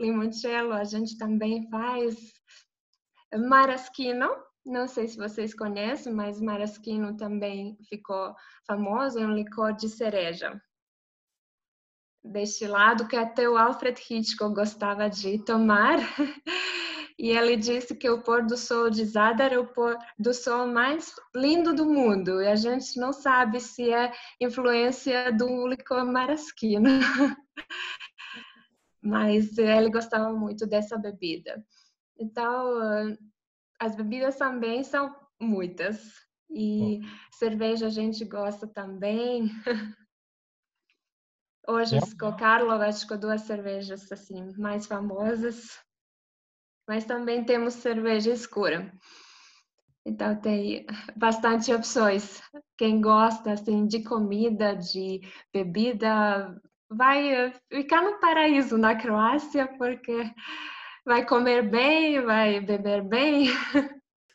limoncello 0.00 0.72
a 0.72 0.84
gente 0.84 1.16
também 1.16 1.68
faz. 1.70 2.16
Maraschino, 3.48 4.28
não 4.64 4.86
sei 4.86 5.08
se 5.08 5.16
vocês 5.16 5.54
conhecem, 5.54 6.12
mas 6.12 6.40
Maraschino 6.40 7.16
também 7.16 7.76
ficou 7.88 8.34
famoso, 8.66 9.18
é 9.18 9.26
um 9.26 9.34
licor 9.34 9.74
de 9.74 9.88
cereja. 9.88 10.60
Destilado 12.24 13.06
que 13.06 13.16
até 13.16 13.46
o 13.48 13.58
Alfred 13.58 14.00
Hitchcock 14.00 14.54
gostava 14.54 15.10
de 15.10 15.44
tomar. 15.44 15.98
e 17.18 17.30
ele 17.30 17.56
disse 17.56 17.94
que 17.94 18.10
o 18.10 18.22
pôr 18.22 18.44
do 18.44 18.56
sol 18.56 18.90
de 18.90 19.04
Zadar 19.04 19.52
é 19.52 19.58
o 19.58 19.66
pôr 19.66 19.96
do 20.18 20.34
sol 20.34 20.66
mais 20.66 21.14
lindo 21.34 21.72
do 21.72 21.86
mundo. 21.86 22.42
E 22.42 22.48
a 22.48 22.56
gente 22.56 22.98
não 22.98 23.12
sabe 23.12 23.60
se 23.60 23.92
é 23.92 24.12
influência 24.40 25.32
do 25.32 25.66
licor 25.68 26.04
Maraschino. 26.04 26.90
mas 29.04 29.58
ele 29.58 29.90
gostava 29.90 30.32
muito 30.32 30.66
dessa 30.66 30.96
bebida. 30.96 31.64
Então, 32.18 33.16
as 33.78 33.94
bebidas 33.94 34.36
também 34.36 34.82
são 34.82 35.14
muitas. 35.40 36.24
E 36.50 37.00
cerveja 37.32 37.86
a 37.86 37.90
gente 37.90 38.24
gosta 38.24 38.66
também. 38.66 39.50
Hoje 41.66 41.98
com 42.18 42.36
Karlovac 42.36 43.06
com 43.06 43.18
duas 43.18 43.42
cervejas 43.42 44.10
assim 44.10 44.52
mais 44.56 44.86
famosas. 44.86 45.78
Mas 46.86 47.04
também 47.04 47.44
temos 47.44 47.74
cerveja 47.74 48.30
escura. 48.30 48.92
Então 50.06 50.36
tem 50.36 50.84
bastante 51.16 51.72
opções. 51.72 52.42
Quem 52.76 53.00
gosta 53.00 53.52
assim 53.52 53.86
de 53.86 54.02
comida, 54.02 54.76
de 54.76 55.22
bebida, 55.52 56.60
vai 56.90 57.52
ficar 57.70 58.02
no 58.02 58.20
paraíso 58.20 58.76
na 58.76 58.94
Croácia 58.94 59.66
porque 59.78 60.30
vai 61.04 61.24
comer 61.24 61.68
bem, 61.68 62.20
vai 62.20 62.60
beber 62.60 63.02
bem. 63.02 63.48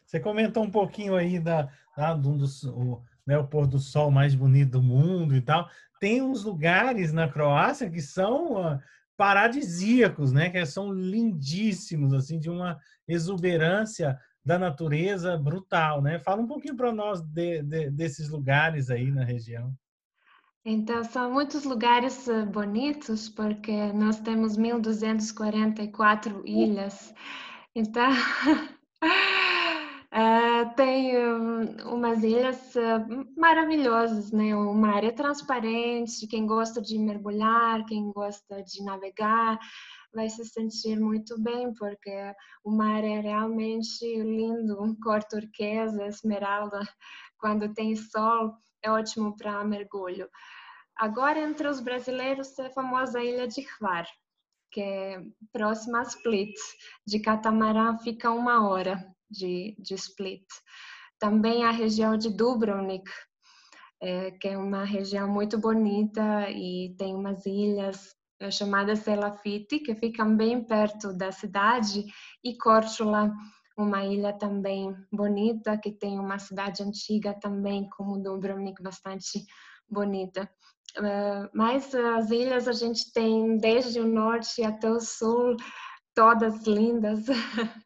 Você 0.05 0.19
comentou 0.19 0.63
um 0.63 0.71
pouquinho 0.71 1.15
aí 1.15 1.39
da, 1.39 1.69
da 1.95 2.15
do, 2.15 2.35
do 2.35 3.03
né, 3.27 3.37
o 3.37 3.47
pôr 3.47 3.67
do 3.67 3.77
sol 3.77 4.09
mais 4.09 4.33
bonito 4.33 4.71
do 4.71 4.81
mundo 4.81 5.35
e 5.35 5.41
tal. 5.41 5.69
Tem 5.99 6.19
uns 6.19 6.43
lugares 6.43 7.13
na 7.13 7.27
Croácia 7.27 7.89
que 7.89 8.01
são 8.01 8.55
uh, 8.55 8.79
paradisíacos, 9.19 10.31
né? 10.31 10.49
Que 10.49 10.65
são 10.65 10.93
lindíssimos, 10.93 12.13
assim, 12.13 12.39
de 12.39 12.49
uma 12.49 12.79
exuberância 13.05 14.17
da 14.45 14.57
natureza 14.57 15.37
brutal, 15.37 16.01
né? 16.01 16.19
Fala 16.19 16.41
um 16.41 16.47
pouquinho 16.47 16.77
para 16.77 16.93
nós 16.93 17.21
de, 17.21 17.61
de, 17.61 17.91
desses 17.91 18.29
lugares 18.29 18.89
aí 18.89 19.11
na 19.11 19.25
região. 19.25 19.73
Então, 20.63 21.03
são 21.03 21.33
muitos 21.33 21.65
lugares 21.65 22.29
eh, 22.29 22.45
bonitos, 22.45 23.27
porque 23.27 23.91
nós 23.91 24.21
temos 24.21 24.57
1.244 24.57 26.41
ilhas. 26.45 27.13
Então, 27.75 28.09
tem 30.65 31.17
um, 31.17 31.93
umas 31.93 32.23
ilhas 32.23 32.75
uh, 32.75 33.39
maravilhosas, 33.39 34.31
né? 34.31 34.55
O 34.55 34.73
mar 34.73 35.03
é 35.03 35.11
transparente, 35.11 36.27
quem 36.27 36.45
gosta 36.45 36.81
de 36.81 36.97
mergulhar, 36.97 37.85
quem 37.85 38.11
gosta 38.11 38.63
de 38.63 38.83
navegar, 38.83 39.59
vai 40.13 40.29
se 40.29 40.45
sentir 40.45 40.99
muito 40.99 41.39
bem, 41.41 41.73
porque 41.73 42.33
o 42.63 42.71
mar 42.71 43.03
é 43.03 43.19
realmente 43.19 44.03
lindo, 44.21 44.97
cor 45.03 45.23
turquesa, 45.23 46.05
esmeralda. 46.07 46.79
Quando 47.37 47.73
tem 47.73 47.95
sol, 47.95 48.53
é 48.81 48.91
ótimo 48.91 49.35
para 49.35 49.63
mergulho. 49.63 50.29
Agora, 50.95 51.39
entre 51.39 51.67
os 51.67 51.79
brasileiros, 51.79 52.57
é 52.59 52.67
a 52.67 52.71
famosa 52.71 53.23
ilha 53.23 53.47
de 53.47 53.65
Hvar, 53.79 54.05
que 54.71 54.81
é 54.81 55.21
próxima 55.51 55.99
a 55.99 56.03
Split. 56.03 56.55
De 57.05 57.19
catamarã 57.19 57.97
fica 57.99 58.31
uma 58.31 58.67
hora 58.67 59.15
de, 59.29 59.75
de 59.79 59.93
Split. 59.95 60.45
Também 61.19 61.63
a 61.63 61.71
região 61.71 62.17
de 62.17 62.29
Dubrovnik, 62.29 63.09
é, 64.01 64.31
que 64.31 64.47
é 64.47 64.57
uma 64.57 64.83
região 64.83 65.27
muito 65.27 65.57
bonita 65.57 66.49
e 66.49 66.95
tem 66.97 67.13
umas 67.13 67.45
ilhas 67.45 68.15
é, 68.39 68.49
chamadas 68.49 68.99
Selafiti, 68.99 69.79
que 69.79 69.93
ficam 69.95 70.35
bem 70.35 70.63
perto 70.63 71.13
da 71.13 71.31
cidade, 71.31 72.05
e 72.43 72.57
Korčula, 72.57 73.33
uma 73.77 74.05
ilha 74.05 74.33
também 74.33 74.95
bonita, 75.11 75.77
que 75.77 75.91
tem 75.91 76.19
uma 76.19 76.39
cidade 76.39 76.83
antiga 76.83 77.33
também, 77.33 77.89
como 77.89 78.21
Dubrovnik, 78.21 78.81
bastante 78.81 79.45
bonita. 79.89 80.49
Uh, 80.97 81.47
mas 81.53 81.93
as 81.93 82.31
ilhas 82.31 82.67
a 82.67 82.73
gente 82.73 83.11
tem 83.13 83.57
desde 83.57 83.99
o 83.99 84.07
norte 84.07 84.63
até 84.63 84.89
o 84.89 84.99
sul, 84.99 85.55
todas 86.15 86.65
lindas, 86.65 87.25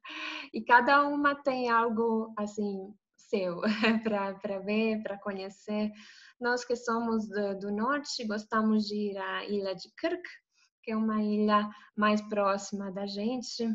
e 0.53 0.61
cada 0.63 1.07
uma 1.07 1.33
tem 1.33 1.69
algo 1.69 2.33
assim 2.37 2.93
seu 3.33 3.61
para 4.03 4.59
ver, 4.59 5.01
para 5.01 5.17
conhecer. 5.17 5.91
Nós 6.39 6.63
que 6.63 6.75
somos 6.75 7.27
do, 7.27 7.59
do, 7.59 7.71
norte 7.71 8.25
gostamos 8.25 8.85
de 8.85 8.95
ir 9.11 9.17
à 9.17 9.43
ilha 9.45 9.73
de 9.73 9.89
Kirk, 9.99 10.21
que 10.83 10.91
é 10.91 10.97
uma 10.97 11.21
ilha 11.23 11.69
mais 11.97 12.21
próxima 12.21 12.91
da 12.91 13.07
gente, 13.07 13.65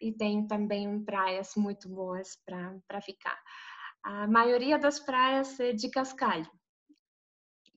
e 0.00 0.12
tem 0.12 0.46
também 0.46 1.04
praias 1.04 1.54
muito 1.56 1.88
boas 1.88 2.38
para 2.46 3.00
ficar. 3.02 3.38
A 4.02 4.26
maioria 4.26 4.78
das 4.78 5.00
praias 5.00 5.58
é 5.60 5.72
de 5.72 5.90
cascalho, 5.90 6.48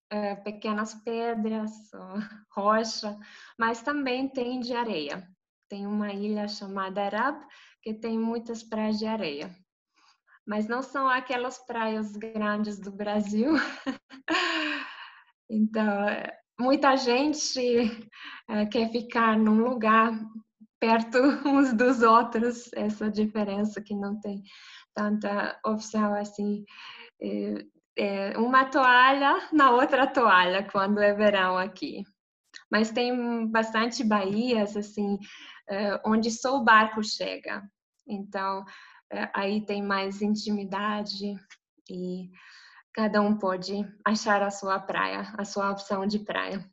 é, 0.10 0.36
pequenas 0.36 0.94
pedras, 0.94 1.72
rocha, 2.56 3.18
mas 3.58 3.82
também 3.82 4.30
tem 4.30 4.60
de 4.60 4.74
areia. 4.74 5.28
Tem 5.68 5.88
uma 5.88 6.14
ilha 6.14 6.48
chamada 6.48 7.02
Arab 7.02 7.42
que 7.82 7.94
tem 7.94 8.18
muitas 8.18 8.64
praias 8.64 9.00
de 9.00 9.06
areia. 9.06 9.50
Mas 10.46 10.68
não 10.68 10.82
são 10.82 11.08
aquelas 11.08 11.58
praias 11.66 12.16
grandes 12.16 12.80
do 12.80 12.92
Brasil. 12.92 13.54
então, 15.50 16.08
muita 16.60 16.96
gente 16.96 17.60
é, 18.50 18.66
quer 18.66 18.92
ficar 18.92 19.38
num 19.38 19.64
lugar 19.64 20.12
perto 20.80 21.18
uns 21.48 21.74
dos 21.74 22.02
outros, 22.02 22.72
essa 22.74 23.10
diferença 23.10 23.82
que 23.82 23.96
não 23.96 24.20
tem 24.20 24.44
tanta 24.94 25.60
opção 25.66 26.14
assim. 26.16 26.66
É, 27.98 28.38
uma 28.38 28.66
toalha 28.66 29.50
na 29.52 29.72
outra 29.72 30.08
toalha 30.08 30.68
quando 30.72 31.00
é 31.00 31.14
verão 31.14 31.58
aqui. 31.58 32.04
Mas 32.70 32.90
tem 32.90 33.48
bastante 33.48 34.04
baías 34.04 34.76
assim, 34.76 35.20
onde 36.06 36.32
só 36.32 36.58
o 36.58 36.64
barco 36.64 37.04
chega. 37.04 37.64
Então 38.08 38.64
é, 39.12 39.30
aí 39.34 39.66
tem 39.66 39.82
mais 39.82 40.22
intimidade 40.22 41.36
e 41.90 42.30
cada 42.94 43.22
um 43.22 43.38
pode 43.38 43.86
achar 44.06 44.42
a 44.42 44.52
sua 44.52 44.80
praia, 44.80 45.34
a 45.38 45.46
sua 45.46 45.72
opção 45.72 46.06
de 46.06 46.20
praia. 46.20 46.66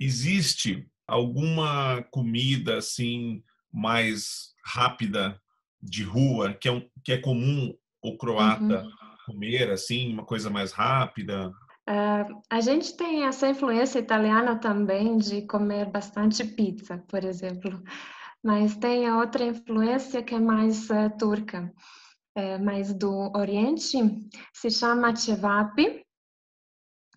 Existe 0.00 0.88
alguma 1.06 2.02
comida 2.10 2.78
assim 2.78 3.42
mais 3.72 4.54
rápida 4.64 5.40
de 5.80 6.02
rua 6.02 6.54
que 6.54 6.68
é, 6.68 6.72
um, 6.72 6.88
que 7.04 7.12
é 7.12 7.18
comum 7.18 7.76
o 8.02 8.16
croata 8.16 8.82
uhum 8.82 9.04
comer, 9.24 9.70
assim, 9.70 10.12
uma 10.12 10.24
coisa 10.24 10.50
mais 10.50 10.72
rápida? 10.72 11.48
Uh, 11.88 12.42
a 12.50 12.60
gente 12.60 12.96
tem 12.96 13.24
essa 13.24 13.48
influência 13.48 13.98
italiana 13.98 14.56
também 14.56 15.16
de 15.18 15.42
comer 15.42 15.90
bastante 15.90 16.44
pizza, 16.44 16.98
por 17.08 17.24
exemplo, 17.24 17.82
mas 18.44 18.76
tem 18.76 19.08
a 19.08 19.16
outra 19.16 19.44
influência 19.44 20.22
que 20.22 20.34
é 20.34 20.38
mais 20.38 20.90
uh, 20.90 21.10
turca, 21.18 21.72
é, 22.34 22.58
mais 22.58 22.92
do 22.92 23.32
Oriente, 23.34 23.96
se 24.52 24.70
chama 24.70 25.16
cevap. 25.16 26.04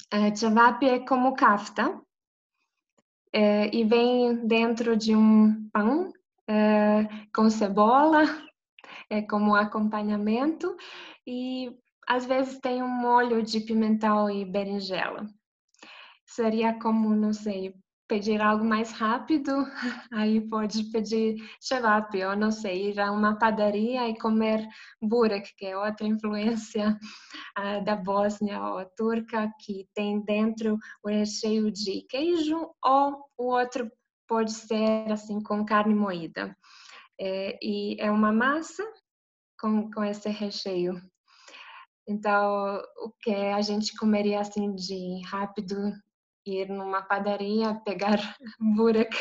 É, 0.10 0.34
cevap 0.34 0.84
é 0.84 1.00
como 1.00 1.36
kafta 1.36 2.02
e 3.34 3.84
vem 3.84 4.48
dentro 4.48 4.96
de 4.96 5.16
um 5.16 5.70
pão 5.70 6.12
com 7.36 7.50
cebola, 7.50 8.24
é 9.10 9.22
como 9.22 9.54
acompanhamento 9.54 10.76
e 11.26 11.78
às 12.08 12.26
vezes 12.26 12.58
tem 12.60 12.82
um 12.82 12.88
molho 12.88 13.44
de 13.44 13.60
pimentão 13.60 14.30
e 14.30 14.46
berinjela. 14.46 15.28
Seria 16.26 16.80
como, 16.80 17.14
não 17.14 17.34
sei, 17.34 17.76
pedir 18.08 18.42
algo 18.42 18.64
mais 18.64 18.92
rápido, 18.92 19.52
aí 20.12 20.42
pode 20.50 20.84
pedir 20.92 21.36
cevap, 21.60 22.16
ou 22.24 22.36
não 22.36 22.52
sei, 22.52 22.92
ir 22.92 23.00
a 23.00 23.12
uma 23.12 23.38
padaria 23.38 24.08
e 24.08 24.18
comer 24.18 24.68
burek, 25.02 25.54
que 25.56 25.66
é 25.66 25.78
outra 25.78 26.06
influência 26.08 26.98
uh, 27.58 27.84
da 27.84 27.96
Bósnia 27.96 28.62
ou 28.62 28.86
turca, 28.96 29.52
que 29.60 29.88
tem 29.94 30.22
dentro 30.24 30.78
o 31.04 31.10
recheio 31.10 31.72
de 31.72 32.06
queijo, 32.10 32.72
ou 32.84 33.26
o 33.38 33.54
outro 33.54 33.90
pode 34.28 34.52
ser 34.52 35.12
assim 35.12 35.42
com 35.42 35.66
carne 35.66 35.96
moída. 35.96 36.56
É, 37.20 37.58
e 37.62 37.98
é 38.00 38.12
uma 38.12 38.32
massa 38.32 38.84
com, 39.60 39.90
com 39.92 40.04
esse 40.04 40.30
recheio 40.30 41.02
então, 42.08 42.82
o 43.00 43.12
que 43.22 43.32
a 43.32 43.62
gente 43.62 43.94
comeria 43.98 44.40
assim 44.40 44.74
de 44.74 45.22
rápido, 45.26 45.92
ir 46.48 46.70
numa 46.70 47.02
padaria, 47.02 47.76
pegar 47.86 48.20
burek, 48.60 49.16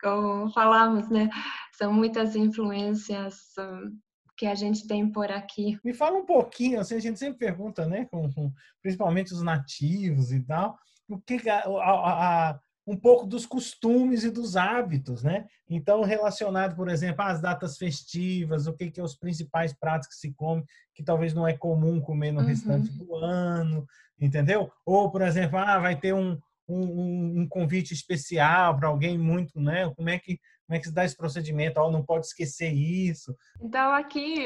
como 0.00 0.50
falamos, 0.50 1.08
né? 1.10 1.28
São 1.74 1.92
muitas 1.92 2.34
influências 2.34 3.36
hum, 3.58 3.98
que 4.36 4.46
a 4.46 4.54
gente 4.54 4.86
tem 4.86 5.10
por 5.10 5.30
aqui. 5.30 5.78
Me 5.84 5.92
fala 5.92 6.18
um 6.18 6.26
pouquinho, 6.26 6.80
assim, 6.80 6.96
a 6.96 7.00
gente 7.00 7.18
sempre 7.18 7.38
pergunta, 7.38 7.86
né, 7.86 8.06
com, 8.06 8.32
com 8.32 8.52
principalmente 8.80 9.32
os 9.32 9.42
nativos 9.42 10.32
e 10.32 10.40
tal, 10.40 10.78
o 11.08 11.20
que 11.20 11.48
a, 11.48 11.60
a, 11.60 12.50
a 12.50 12.60
um 12.88 12.96
pouco 12.96 13.26
dos 13.26 13.44
costumes 13.44 14.24
e 14.24 14.30
dos 14.30 14.56
hábitos, 14.56 15.22
né? 15.22 15.46
Então, 15.68 16.02
relacionado, 16.02 16.74
por 16.74 16.88
exemplo, 16.88 17.22
às 17.22 17.38
datas 17.38 17.76
festivas, 17.76 18.66
o 18.66 18.72
que, 18.72 18.90
que 18.90 18.98
é 18.98 19.02
os 19.02 19.14
principais 19.14 19.74
pratos 19.74 20.08
que 20.08 20.14
se 20.14 20.32
come, 20.32 20.64
que 20.94 21.04
talvez 21.04 21.34
não 21.34 21.46
é 21.46 21.52
comum 21.52 22.00
comer 22.00 22.32
no 22.32 22.40
uhum. 22.40 22.46
restante 22.46 22.90
do 22.90 23.14
ano, 23.14 23.86
entendeu? 24.18 24.72
Ou, 24.86 25.10
por 25.10 25.20
exemplo, 25.20 25.58
ah, 25.58 25.78
vai 25.78 26.00
ter 26.00 26.14
um, 26.14 26.38
um, 26.66 27.40
um 27.42 27.46
convite 27.46 27.92
especial 27.92 28.78
para 28.78 28.88
alguém 28.88 29.18
muito, 29.18 29.60
né? 29.60 29.92
Como 29.94 30.08
é 30.08 30.18
que 30.18 30.40
como 30.66 30.76
é 30.76 30.80
que 30.80 30.88
se 30.88 30.92
dá 30.92 31.02
esse 31.02 31.16
procedimento? 31.16 31.80
Oh, 31.80 31.90
não 31.90 32.04
pode 32.04 32.26
esquecer 32.26 32.70
isso. 32.70 33.34
Então, 33.58 33.90
aqui, 33.90 34.44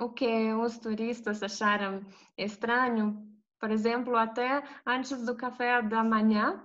o 0.00 0.08
que 0.10 0.52
os 0.52 0.78
turistas 0.78 1.42
acharam 1.42 2.00
estranho, 2.36 3.26
por 3.58 3.72
exemplo, 3.72 4.14
até 4.16 4.62
antes 4.86 5.20
do 5.26 5.34
café 5.34 5.82
da 5.82 6.04
manhã, 6.04 6.62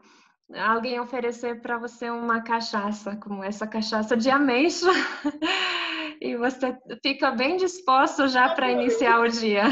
alguém 0.56 1.00
oferecer 1.00 1.62
para 1.62 1.78
você 1.78 2.10
uma 2.10 2.42
cachaça, 2.42 3.16
como 3.18 3.44
essa 3.44 3.68
cachaça 3.68 4.16
de 4.16 4.30
ameixa, 4.30 4.88
e 6.22 6.36
você 6.36 6.78
fica 7.02 7.32
bem 7.32 7.58
disposto 7.58 8.28
já 8.28 8.54
para 8.54 8.72
iniciar 8.72 9.20
o 9.20 9.28
dia. 9.28 9.64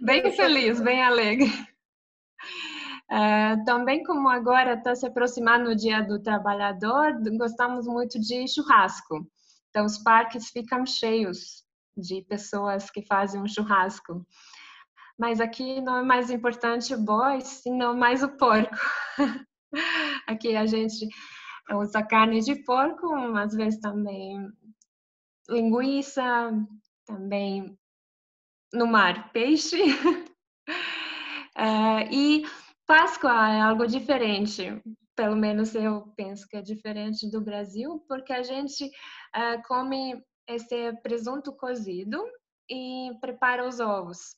Bem 0.00 0.30
feliz, 0.32 0.80
bem 0.80 1.02
alegre. 1.02 1.50
Uh, 3.10 3.64
também 3.64 4.02
como 4.04 4.28
agora 4.28 4.74
está 4.74 4.94
se 4.94 5.06
aproximando 5.06 5.70
o 5.70 5.74
Dia 5.74 6.02
do 6.02 6.22
Trabalhador, 6.22 7.18
gostamos 7.38 7.86
muito 7.86 8.20
de 8.20 8.46
churrasco. 8.46 9.26
Então 9.70 9.86
os 9.86 9.98
parques 9.98 10.50
ficam 10.50 10.84
cheios 10.84 11.64
de 11.96 12.22
pessoas 12.22 12.90
que 12.90 13.02
fazem 13.02 13.40
um 13.40 13.48
churrasco 13.48 14.26
mas 15.18 15.40
aqui 15.40 15.80
não 15.80 15.98
é 15.98 16.02
mais 16.02 16.30
importante 16.30 16.94
o 16.94 17.02
boi, 17.02 17.40
senão 17.40 17.96
mais 17.96 18.22
o 18.22 18.28
porco. 18.28 18.74
aqui 20.26 20.56
a 20.56 20.64
gente 20.64 21.08
usa 21.72 22.02
carne 22.02 22.40
de 22.40 22.54
porco, 22.64 23.12
às 23.36 23.54
vezes 23.54 23.80
também 23.80 24.48
linguiça, 25.48 26.50
também 27.06 27.76
no 28.72 28.86
mar, 28.86 29.32
peixe. 29.32 29.82
uh, 31.56 32.04
e 32.12 32.44
Páscoa 32.86 33.50
é 33.50 33.60
algo 33.60 33.86
diferente, 33.86 34.80
pelo 35.16 35.36
menos 35.36 35.74
eu 35.74 36.12
penso 36.16 36.46
que 36.48 36.56
é 36.56 36.62
diferente 36.62 37.30
do 37.30 37.40
Brasil, 37.40 38.04
porque 38.06 38.32
a 38.32 38.42
gente 38.42 38.84
uh, 38.84 39.60
come 39.66 40.22
esse 40.46 40.92
presunto 41.02 41.52
cozido 41.52 42.22
e 42.70 43.10
prepara 43.20 43.66
os 43.66 43.80
ovos. 43.80 44.37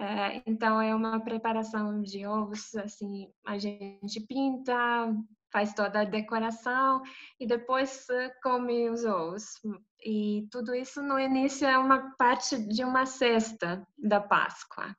Uh, 0.00 0.40
então 0.46 0.80
é 0.80 0.94
uma 0.94 1.20
preparação 1.20 2.00
de 2.00 2.24
ovos, 2.24 2.74
assim, 2.74 3.30
a 3.46 3.58
gente 3.58 4.18
pinta, 4.26 5.14
faz 5.52 5.74
toda 5.74 6.00
a 6.00 6.04
decoração 6.04 7.02
e 7.38 7.46
depois 7.46 8.06
uh, 8.08 8.32
come 8.42 8.88
os 8.88 9.04
ovos. 9.04 9.44
E 10.02 10.48
tudo 10.50 10.74
isso 10.74 11.02
no 11.02 11.18
início 11.18 11.68
é 11.68 11.76
uma 11.76 12.16
parte 12.16 12.56
de 12.56 12.82
uma 12.82 13.04
cesta 13.04 13.86
da 13.98 14.20
Páscoa 14.20 14.96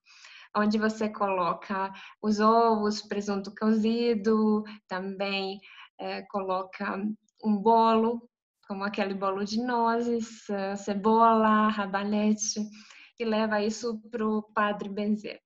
onde 0.55 0.77
você 0.77 1.09
coloca 1.09 1.91
os 2.21 2.41
ovos, 2.41 3.01
presunto 3.01 3.53
cozido, 3.55 4.63
também 4.87 5.61
é, 5.97 6.23
coloca 6.23 7.01
um 7.43 7.57
bolo, 7.57 8.29
como 8.67 8.83
aquele 8.83 9.13
bolo 9.13 9.43
de 9.43 9.61
nozes, 9.61 10.49
eh, 10.49 10.75
cebola, 10.77 11.67
rabanete, 11.69 12.61
e 13.21 13.25
leva 13.25 13.61
isso 13.61 13.99
para 14.09 14.27
o 14.27 14.41
padre 14.41 14.89
benzer. 14.89 15.39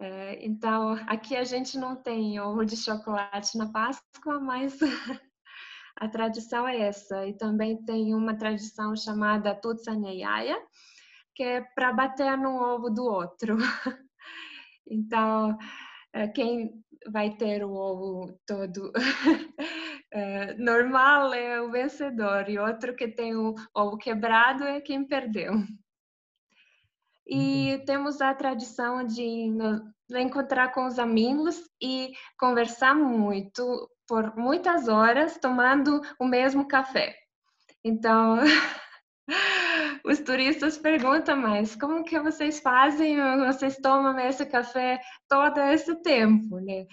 É, 0.00 0.44
então, 0.44 0.94
aqui 1.06 1.36
a 1.36 1.44
gente 1.44 1.78
não 1.78 1.94
tem 1.94 2.40
ovo 2.40 2.64
de 2.64 2.76
chocolate 2.76 3.56
na 3.56 3.70
Páscoa, 3.70 4.40
mas 4.40 4.76
a 5.96 6.08
tradição 6.08 6.66
é 6.66 6.80
essa. 6.80 7.26
E 7.26 7.34
também 7.34 7.84
tem 7.84 8.14
uma 8.14 8.36
tradição 8.36 8.96
chamada 8.96 9.54
Tutsaneyaya, 9.54 10.58
que 11.34 11.44
é 11.44 11.60
para 11.60 11.92
bater 11.92 12.36
no 12.36 12.50
ovo 12.56 12.90
do 12.90 13.04
outro. 13.04 13.56
então, 14.90 15.56
eh, 16.12 16.28
quem 16.28 16.82
vai 17.10 17.36
ter 17.36 17.64
o 17.64 17.72
ovo 17.72 18.40
todo 18.46 18.92
eh, 20.10 20.54
normal 20.58 21.32
é 21.32 21.60
o 21.60 21.70
vencedor 21.70 22.48
e 22.48 22.58
outro 22.58 22.94
que 22.96 23.08
tem 23.08 23.36
o 23.36 23.54
ovo 23.74 23.96
quebrado 23.96 24.64
é 24.64 24.80
quem 24.80 25.06
perdeu. 25.06 25.52
E 27.34 27.76
uhum. 27.76 27.84
temos 27.86 28.20
a 28.20 28.34
tradição 28.34 29.06
de 29.06 29.50
encontrar 30.10 30.68
com 30.72 30.86
os 30.86 30.98
amigos 30.98 31.58
e 31.82 32.12
conversar 32.38 32.94
muito 32.94 33.88
por 34.06 34.36
muitas 34.36 34.86
horas 34.86 35.38
tomando 35.38 36.02
o 36.20 36.26
mesmo 36.26 36.68
café. 36.68 37.16
Então, 37.82 38.36
os 40.04 40.20
turistas 40.20 40.76
perguntam, 40.76 41.38
mas 41.38 41.74
como 41.74 42.04
que 42.04 42.20
vocês 42.20 42.60
fazem? 42.60 43.16
Vocês 43.46 43.78
tomam 43.78 44.18
esse 44.18 44.44
café 44.44 45.00
todo 45.26 45.58
esse 45.58 46.02
tempo, 46.02 46.58
né? 46.60 46.84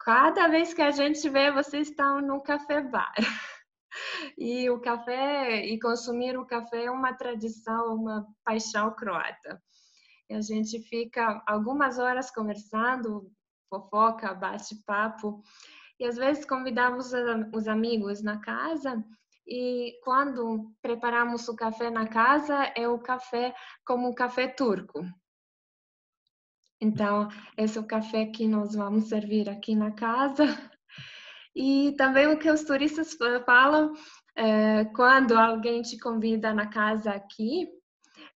Cada 0.00 0.48
vez 0.48 0.72
que 0.72 0.80
a 0.80 0.92
gente 0.92 1.28
vê, 1.28 1.52
vocês 1.52 1.90
estão 1.90 2.22
no 2.22 2.42
café 2.42 2.80
bar. 2.80 3.12
E 4.36 4.68
o 4.70 4.80
café 4.80 5.64
e 5.66 5.78
consumir 5.78 6.38
o 6.38 6.46
café 6.46 6.84
é 6.84 6.90
uma 6.90 7.12
tradição, 7.14 7.94
uma 7.94 8.26
paixão 8.44 8.94
croata. 8.94 9.60
E 10.28 10.34
a 10.34 10.40
gente 10.40 10.80
fica 10.82 11.42
algumas 11.46 11.98
horas 11.98 12.30
conversando, 12.30 13.30
fofoca, 13.68 14.34
bate-papo. 14.34 15.42
E 15.98 16.04
às 16.04 16.16
vezes 16.16 16.44
convidamos 16.44 17.12
os 17.52 17.66
amigos 17.66 18.22
na 18.22 18.38
casa 18.40 19.04
e 19.48 19.98
quando 20.04 20.74
preparamos 20.82 21.48
o 21.48 21.56
café 21.56 21.88
na 21.90 22.06
casa, 22.06 22.64
é 22.76 22.86
o 22.86 22.98
café 22.98 23.54
como 23.82 24.10
o 24.10 24.14
café 24.14 24.46
turco. 24.46 25.02
Então, 26.78 27.28
esse 27.56 27.78
é 27.78 27.80
o 27.80 27.86
café 27.86 28.26
que 28.26 28.46
nós 28.46 28.74
vamos 28.74 29.08
servir 29.08 29.48
aqui 29.48 29.74
na 29.74 29.90
casa. 29.90 30.44
E 31.58 31.92
também 31.96 32.28
o 32.28 32.38
que 32.38 32.48
os 32.48 32.62
turistas 32.62 33.16
falam, 33.44 33.92
é, 34.36 34.84
quando 34.94 35.36
alguém 35.36 35.82
te 35.82 35.98
convida 35.98 36.54
na 36.54 36.68
casa 36.68 37.10
aqui, 37.10 37.66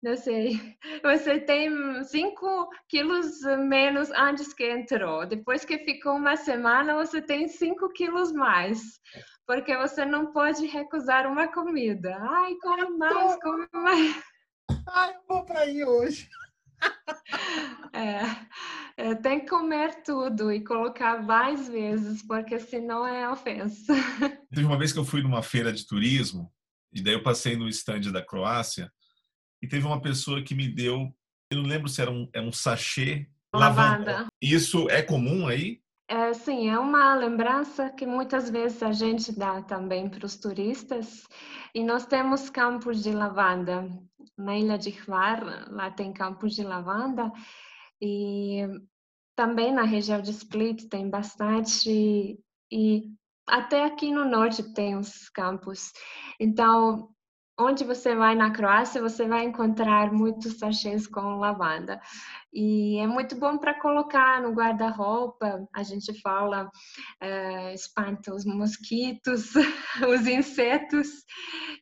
não 0.02 0.16
sei, 0.16 0.58
você 1.04 1.38
tem 1.38 2.02
5 2.02 2.68
quilos 2.88 3.40
menos 3.68 4.10
antes 4.10 4.52
que 4.52 4.68
entrou. 4.68 5.24
Depois 5.24 5.64
que 5.64 5.78
ficou 5.78 6.16
uma 6.16 6.34
semana, 6.34 6.94
você 6.94 7.22
tem 7.22 7.46
5 7.46 7.88
quilos 7.90 8.32
mais 8.32 9.00
porque 9.46 9.76
você 9.76 10.04
não 10.04 10.32
pode 10.32 10.66
recusar 10.66 11.26
uma 11.26 11.48
comida. 11.48 12.16
Ai, 12.20 12.54
come 12.56 12.96
mais, 12.96 13.36
come 13.40 13.68
mais. 13.72 14.22
Ai, 14.88 15.14
eu 15.14 15.20
vou 15.28 15.44
para 15.44 15.60
aí 15.60 15.84
hoje. 15.84 16.28
É, 17.94 18.22
é, 18.22 18.22
tem 19.22 19.40
que 19.40 19.48
comer 19.48 20.02
tudo 20.02 20.52
e 20.52 20.62
colocar 20.62 21.22
mais 21.22 21.68
vezes, 21.68 22.22
porque 22.22 22.58
senão 22.58 23.06
é 23.06 23.28
ofensa. 23.28 23.92
Teve 24.52 24.66
uma 24.66 24.78
vez 24.78 24.92
que 24.92 24.98
eu 24.98 25.04
fui 25.04 25.22
numa 25.22 25.42
feira 25.42 25.72
de 25.72 25.86
turismo, 25.86 26.52
e 26.92 27.02
daí 27.02 27.14
eu 27.14 27.22
passei 27.22 27.56
no 27.56 27.68
estande 27.68 28.12
da 28.12 28.24
Croácia, 28.24 28.90
e 29.62 29.68
teve 29.68 29.86
uma 29.86 30.00
pessoa 30.00 30.42
que 30.42 30.54
me 30.54 30.68
deu, 30.68 31.08
eu 31.50 31.58
não 31.62 31.68
lembro 31.68 31.88
se 31.88 32.02
era 32.02 32.10
um, 32.10 32.28
é 32.32 32.40
um 32.40 32.50
sachê 32.50 33.28
lavanda. 33.54 34.12
lavanda. 34.12 34.26
Isso 34.42 34.90
é 34.90 35.02
comum 35.02 35.46
aí? 35.46 35.80
É, 36.08 36.34
sim, 36.34 36.68
é 36.68 36.78
uma 36.78 37.14
lembrança 37.14 37.88
que 37.88 38.04
muitas 38.04 38.50
vezes 38.50 38.82
a 38.82 38.92
gente 38.92 39.32
dá 39.32 39.62
também 39.62 40.10
para 40.10 40.26
os 40.26 40.36
turistas. 40.36 41.26
E 41.74 41.82
nós 41.82 42.04
temos 42.04 42.50
campos 42.50 43.02
de 43.02 43.12
lavanda. 43.12 43.88
Na 44.36 44.58
ilha 44.58 44.76
de 44.76 44.90
Hvar, 44.90 45.70
lá 45.70 45.90
tem 45.90 46.12
campos 46.12 46.54
de 46.54 46.64
lavanda. 46.64 47.32
E 48.02 48.66
também 49.36 49.72
na 49.72 49.84
região 49.84 50.20
de 50.20 50.32
Split 50.32 50.88
tem 50.88 51.08
bastante. 51.08 52.36
E 52.70 53.12
até 53.46 53.84
aqui 53.84 54.10
no 54.10 54.24
norte 54.24 54.74
tem 54.74 54.96
os 54.96 55.28
campos. 55.28 55.92
Então, 56.40 57.08
onde 57.58 57.84
você 57.84 58.14
vai 58.14 58.34
na 58.34 58.50
Croácia, 58.50 59.00
você 59.00 59.26
vai 59.26 59.44
encontrar 59.44 60.12
muitos 60.12 60.58
sachês 60.58 61.06
com 61.06 61.38
lavanda. 61.38 62.00
E 62.52 62.98
é 62.98 63.06
muito 63.06 63.36
bom 63.36 63.56
para 63.58 63.78
colocar 63.80 64.42
no 64.42 64.52
guarda-roupa. 64.52 65.66
A 65.72 65.82
gente 65.82 66.20
fala, 66.20 66.64
uh, 67.22 67.74
espanta 67.74 68.34
os 68.34 68.44
mosquitos, 68.44 69.52
os 70.08 70.26
insetos. 70.26 71.08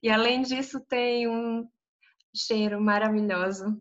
E 0.02 0.10
além 0.10 0.42
disso, 0.42 0.80
tem 0.88 1.28
um 1.28 1.66
cheiro 2.34 2.80
maravilhoso, 2.80 3.78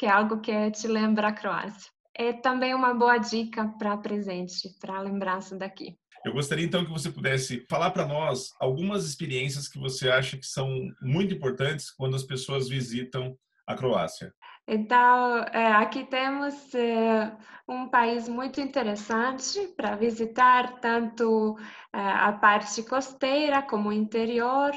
que 0.00 0.06
é 0.06 0.10
algo 0.10 0.40
que 0.40 0.70
te 0.70 0.88
lembra 0.88 1.28
a 1.28 1.32
Croácia. 1.32 1.92
É 2.16 2.32
também 2.32 2.74
uma 2.74 2.94
boa 2.94 3.18
dica 3.18 3.68
para 3.78 3.98
presente, 3.98 4.70
para 4.80 4.98
lembrança 4.98 5.58
daqui. 5.58 5.94
Eu 6.24 6.32
gostaria 6.32 6.64
então 6.64 6.82
que 6.86 6.90
você 6.90 7.10
pudesse 7.10 7.66
falar 7.68 7.90
para 7.90 8.06
nós 8.06 8.50
algumas 8.58 9.04
experiências 9.04 9.68
que 9.68 9.78
você 9.78 10.08
acha 10.10 10.38
que 10.38 10.46
são 10.46 10.70
muito 11.02 11.34
importantes 11.34 11.90
quando 11.90 12.16
as 12.16 12.22
pessoas 12.22 12.66
visitam 12.66 13.36
a 13.66 13.74
Croácia. 13.74 14.32
Então, 14.66 15.44
é, 15.52 15.70
aqui 15.72 16.04
temos 16.04 16.74
é, 16.74 17.36
um 17.68 17.86
país 17.86 18.26
muito 18.26 18.58
interessante 18.58 19.60
para 19.76 19.96
visitar, 19.96 20.80
tanto 20.80 21.58
é, 21.92 21.98
a 22.00 22.32
parte 22.32 22.82
costeira 22.84 23.60
como 23.60 23.90
o 23.90 23.92
interior, 23.92 24.72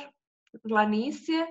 planície. 0.62 1.46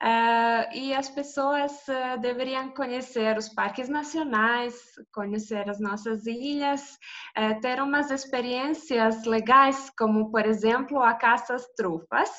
Uh, 0.00 0.62
e 0.72 0.94
as 0.94 1.10
pessoas 1.10 1.72
uh, 1.88 2.20
deveriam 2.20 2.70
conhecer 2.70 3.36
os 3.36 3.48
parques 3.48 3.88
nacionais, 3.88 4.74
conhecer 5.12 5.68
as 5.68 5.80
nossas 5.80 6.24
ilhas, 6.24 6.96
uh, 7.36 7.60
ter 7.60 7.82
umas 7.82 8.08
experiências 8.12 9.24
legais, 9.24 9.90
como, 9.98 10.30
por 10.30 10.46
exemplo, 10.46 11.02
a 11.02 11.14
caça 11.14 11.56
às 11.56 11.66
trufas, 11.74 12.30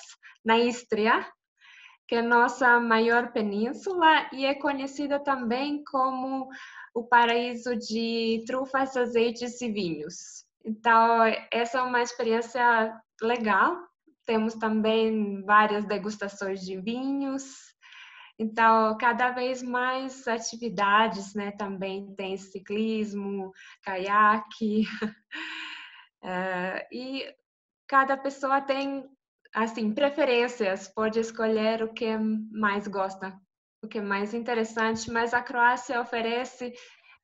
na 0.45 0.57
Istria, 0.57 1.27
que 2.07 2.15
é 2.15 2.21
nossa 2.21 2.79
maior 2.79 3.33
península 3.33 4.29
e 4.31 4.45
é 4.45 4.55
conhecida 4.55 5.19
também 5.19 5.83
como 5.83 6.47
o 6.95 7.03
paraíso 7.03 7.75
de 7.75 8.41
trufas, 8.47 8.95
azeites 8.95 9.61
e 9.61 9.69
vinhos. 9.69 10.45
Então, 10.63 11.23
essa 11.51 11.79
é 11.79 11.81
uma 11.81 12.01
experiência 12.01 12.93
legal 13.21 13.88
temos 14.29 14.53
também 14.53 15.43
várias 15.43 15.85
degustações 15.85 16.61
de 16.61 16.79
vinhos. 16.79 17.45
Então, 18.37 18.95
cada 18.95 19.31
vez 19.31 19.63
mais 19.63 20.27
atividades, 20.27 21.33
né? 21.33 21.49
Também 21.49 22.13
tem 22.13 22.37
ciclismo, 22.37 23.51
caiaque. 23.81 24.83
Uh, 26.21 26.77
e 26.93 27.25
cada 27.87 28.15
pessoa 28.15 28.61
tem, 28.61 29.09
assim, 29.51 29.91
preferências, 29.95 30.87
pode 30.87 31.19
escolher 31.19 31.81
o 31.81 31.91
que 31.91 32.15
mais 32.51 32.87
gosta, 32.87 33.35
o 33.83 33.87
que 33.87 33.97
é 33.97 34.01
mais 34.01 34.35
interessante, 34.35 35.09
mas 35.09 35.33
a 35.33 35.41
Croácia 35.41 35.99
oferece 35.99 36.71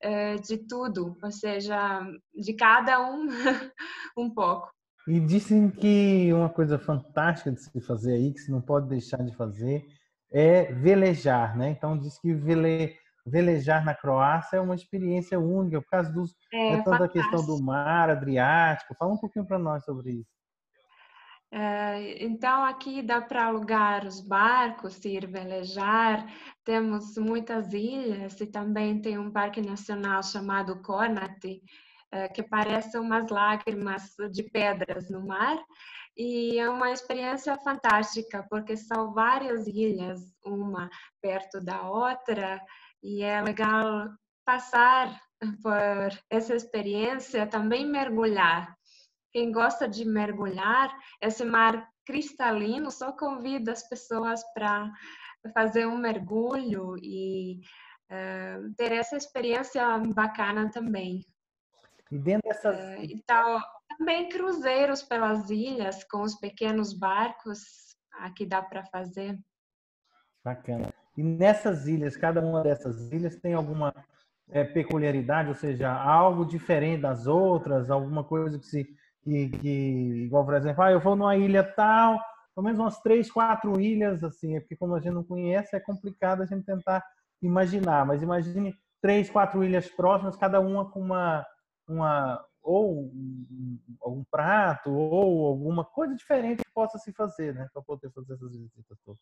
uh, 0.04 0.42
de 0.42 0.58
tudo, 0.68 1.16
ou 1.22 1.32
seja, 1.32 2.02
de 2.34 2.56
cada 2.56 3.00
um 3.08 3.28
um 4.18 4.28
pouco. 4.34 4.74
E 5.08 5.20
dizem 5.20 5.70
que 5.70 6.34
uma 6.34 6.50
coisa 6.50 6.80
fantástica 6.80 7.52
de 7.52 7.62
se 7.62 7.82
fazer 7.82 8.14
aí, 8.14 8.34
que 8.34 8.40
se 8.40 8.52
não 8.52 8.62
pode 8.62 8.88
deixar 8.88 9.24
de 9.24 9.36
fazer, 9.36 9.86
é 10.32 10.74
velejar, 10.74 11.56
né? 11.56 11.70
Então 11.70 11.98
diz 11.98 12.20
que 12.20 12.34
vele, 12.34 12.96
velejar 13.26 13.86
na 13.86 13.94
Croácia 13.94 14.58
é 14.58 14.62
uma 14.62 14.76
experiência 14.76 15.40
única 15.40 15.82
por 15.82 15.90
causa 15.90 16.12
dos 16.12 16.36
é, 16.52 16.74
é 16.74 16.84
toda 16.84 17.06
a 17.06 17.10
questão 17.10 17.46
do 17.46 17.62
mar 17.62 18.10
Adriático. 18.10 18.96
Fala 18.96 19.14
um 19.14 19.18
pouquinho 19.18 19.46
para 19.46 19.60
nós 19.60 19.84
sobre 19.84 20.12
isso. 20.12 20.36
É, 21.52 22.24
então 22.24 22.66
aqui 22.66 23.02
dá 23.02 23.22
para 23.22 23.46
alugar 23.46 24.06
os 24.06 24.20
barcos, 24.20 25.04
ir 25.06 25.28
velejar. 25.28 26.26
Temos 26.64 27.16
muitas 27.18 27.72
ilhas 27.72 28.40
e 28.42 28.48
também 28.48 29.00
tem 29.00 29.18
um 29.18 29.32
parque 29.32 29.62
nacional 29.62 30.22
chamado 30.22 30.82
Kornati, 30.82 31.62
que 32.34 32.44
parece 32.44 32.98
umas 32.98 33.30
lágrimas 33.30 34.16
de 34.32 34.44
pedras 34.44 35.10
no 35.10 35.26
mar. 35.26 35.58
E 36.18 36.58
é 36.58 36.70
uma 36.70 36.92
experiência 36.92 37.58
fantástica, 37.58 38.46
porque 38.50 38.78
são 38.78 39.14
várias 39.14 39.68
ilhas, 39.68 40.22
uma 40.46 40.90
perto 41.22 41.60
da 41.60 41.82
outra, 41.90 42.62
e 43.04 43.22
é 43.22 43.42
legal 43.42 44.10
passar 44.46 45.20
por 45.62 46.18
essa 46.30 46.56
experiência, 46.56 47.46
também 47.46 47.86
mergulhar. 47.86 48.74
Quem 49.34 49.52
gosta 49.52 49.88
de 49.88 50.06
mergulhar, 50.06 50.96
esse 51.22 51.44
mar 51.44 51.86
cristalino 52.06 52.90
só 52.90 53.12
convida 53.12 53.74
as 53.74 53.88
pessoas 53.88 54.42
para 54.54 54.90
fazer 55.54 55.86
um 55.86 55.98
mergulho 55.98 56.96
e 57.02 57.60
uh, 58.10 58.74
ter 58.78 58.94
essa 58.94 59.18
experiência 59.18 59.84
bacana 60.14 60.72
também. 60.72 61.26
E 62.12 62.18
dentro 62.18 62.48
dessas. 62.48 62.78
Uh, 62.78 63.02
então, 63.02 63.62
também 63.98 64.30
cruzeiros 64.30 65.02
pelas 65.02 65.50
ilhas 65.50 66.04
com 66.04 66.22
os 66.22 66.36
pequenos 66.36 66.94
barcos, 66.94 67.60
aqui 68.20 68.46
dá 68.46 68.62
para 68.62 68.86
fazer. 68.86 69.38
Bacana. 70.44 70.94
E 71.18 71.24
nessas 71.24 71.88
ilhas, 71.88 72.18
cada 72.18 72.42
uma 72.42 72.62
dessas 72.62 73.12
ilhas 73.12 73.36
tem 73.38 73.54
alguma 73.54 73.94
é, 74.50 74.64
peculiaridade, 74.64 75.50
ou 75.50 75.56
seja, 75.56 75.92
algo 75.92 76.46
diferente 76.46 77.02
das 77.02 77.26
outras, 77.26 77.90
alguma 77.90 78.24
coisa 78.24 78.60
que 78.60 78.66
se. 78.66 78.96
Que, 79.24 79.50
que, 79.50 79.68
igual, 80.26 80.46
por 80.46 80.54
exemplo, 80.54 80.84
ah, 80.84 80.92
eu 80.92 81.00
vou 81.00 81.16
numa 81.16 81.36
ilha 81.36 81.64
tal, 81.64 82.20
pelo 82.54 82.64
menos 82.64 82.80
umas 82.80 83.02
três, 83.02 83.32
quatro 83.32 83.82
ilhas, 83.82 84.24
assim, 84.24 84.56
é 84.56 84.60
porque 84.60 84.76
como 84.76 84.94
a 84.94 85.00
gente 85.00 85.14
não 85.14 85.24
conhece, 85.24 85.76
é 85.76 85.80
complicado 85.80 86.44
a 86.44 86.46
gente 86.46 86.64
tentar 86.64 87.04
imaginar, 87.42 88.06
mas 88.06 88.22
imagine 88.22 88.74
três, 89.02 89.30
quatro 89.30 89.64
ilhas 89.64 89.90
próximas, 89.90 90.38
cada 90.38 90.60
uma 90.60 90.90
com 90.90 91.02
uma, 91.02 91.46
uma 91.88 92.44
ou 92.66 93.04
um, 93.04 93.80
algum 94.02 94.24
prato 94.24 94.92
ou 94.92 95.46
alguma 95.46 95.86
coisa 95.86 96.16
diferente 96.16 96.64
que 96.64 96.74
possa 96.74 96.98
se 96.98 97.14
fazer, 97.14 97.54
né, 97.54 97.70
para 97.72 97.82
poder 97.82 98.12
fazer 98.12 98.34
essas 98.34 98.52
visitas 98.52 98.98
todas. 99.06 99.22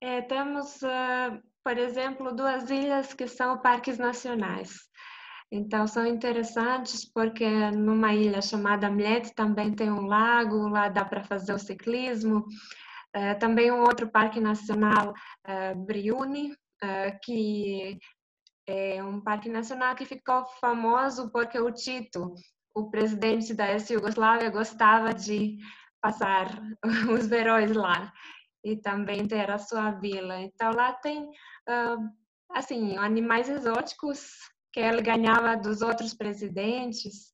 É, 0.00 0.20
temos, 0.22 0.80
uh, 0.82 1.42
por 1.64 1.76
exemplo, 1.76 2.32
duas 2.32 2.70
ilhas 2.70 3.14
que 3.14 3.26
são 3.26 3.58
parques 3.58 3.98
nacionais. 3.98 4.76
Então, 5.50 5.86
são 5.86 6.06
interessantes 6.06 7.10
porque 7.10 7.48
numa 7.70 8.14
ilha 8.14 8.42
chamada 8.42 8.90
Mlet 8.90 9.34
também 9.34 9.74
tem 9.74 9.90
um 9.90 10.06
lago, 10.06 10.68
lá 10.68 10.88
dá 10.88 11.04
para 11.04 11.24
fazer 11.24 11.54
o 11.54 11.58
ciclismo. 11.58 12.44
Uh, 13.16 13.36
também 13.40 13.72
um 13.72 13.80
outro 13.80 14.08
parque 14.08 14.38
nacional, 14.38 15.14
uh, 15.48 15.86
que 17.22 17.98
é 18.68 19.02
um 19.02 19.20
parque 19.20 19.48
nacional 19.48 19.94
que 19.94 20.04
ficou 20.04 20.44
famoso 20.60 21.30
porque 21.30 21.58
o 21.58 21.72
Tito, 21.72 22.34
o 22.74 22.90
presidente 22.90 23.54
da 23.54 23.72
ex-Yugoslávia, 23.72 24.50
gostava 24.50 25.14
de 25.14 25.56
passar 26.02 26.46
os 27.10 27.26
verões 27.26 27.72
lá 27.74 28.12
e 28.62 28.76
também 28.76 29.26
ter 29.26 29.50
a 29.50 29.58
sua 29.58 29.92
vila. 29.92 30.38
Então 30.40 30.72
lá 30.72 30.92
tem 30.92 31.30
assim 32.50 32.96
animais 32.98 33.48
exóticos 33.48 34.36
que 34.70 34.80
ele 34.80 35.00
ganhava 35.00 35.56
dos 35.56 35.80
outros 35.80 36.12
presidentes. 36.12 37.32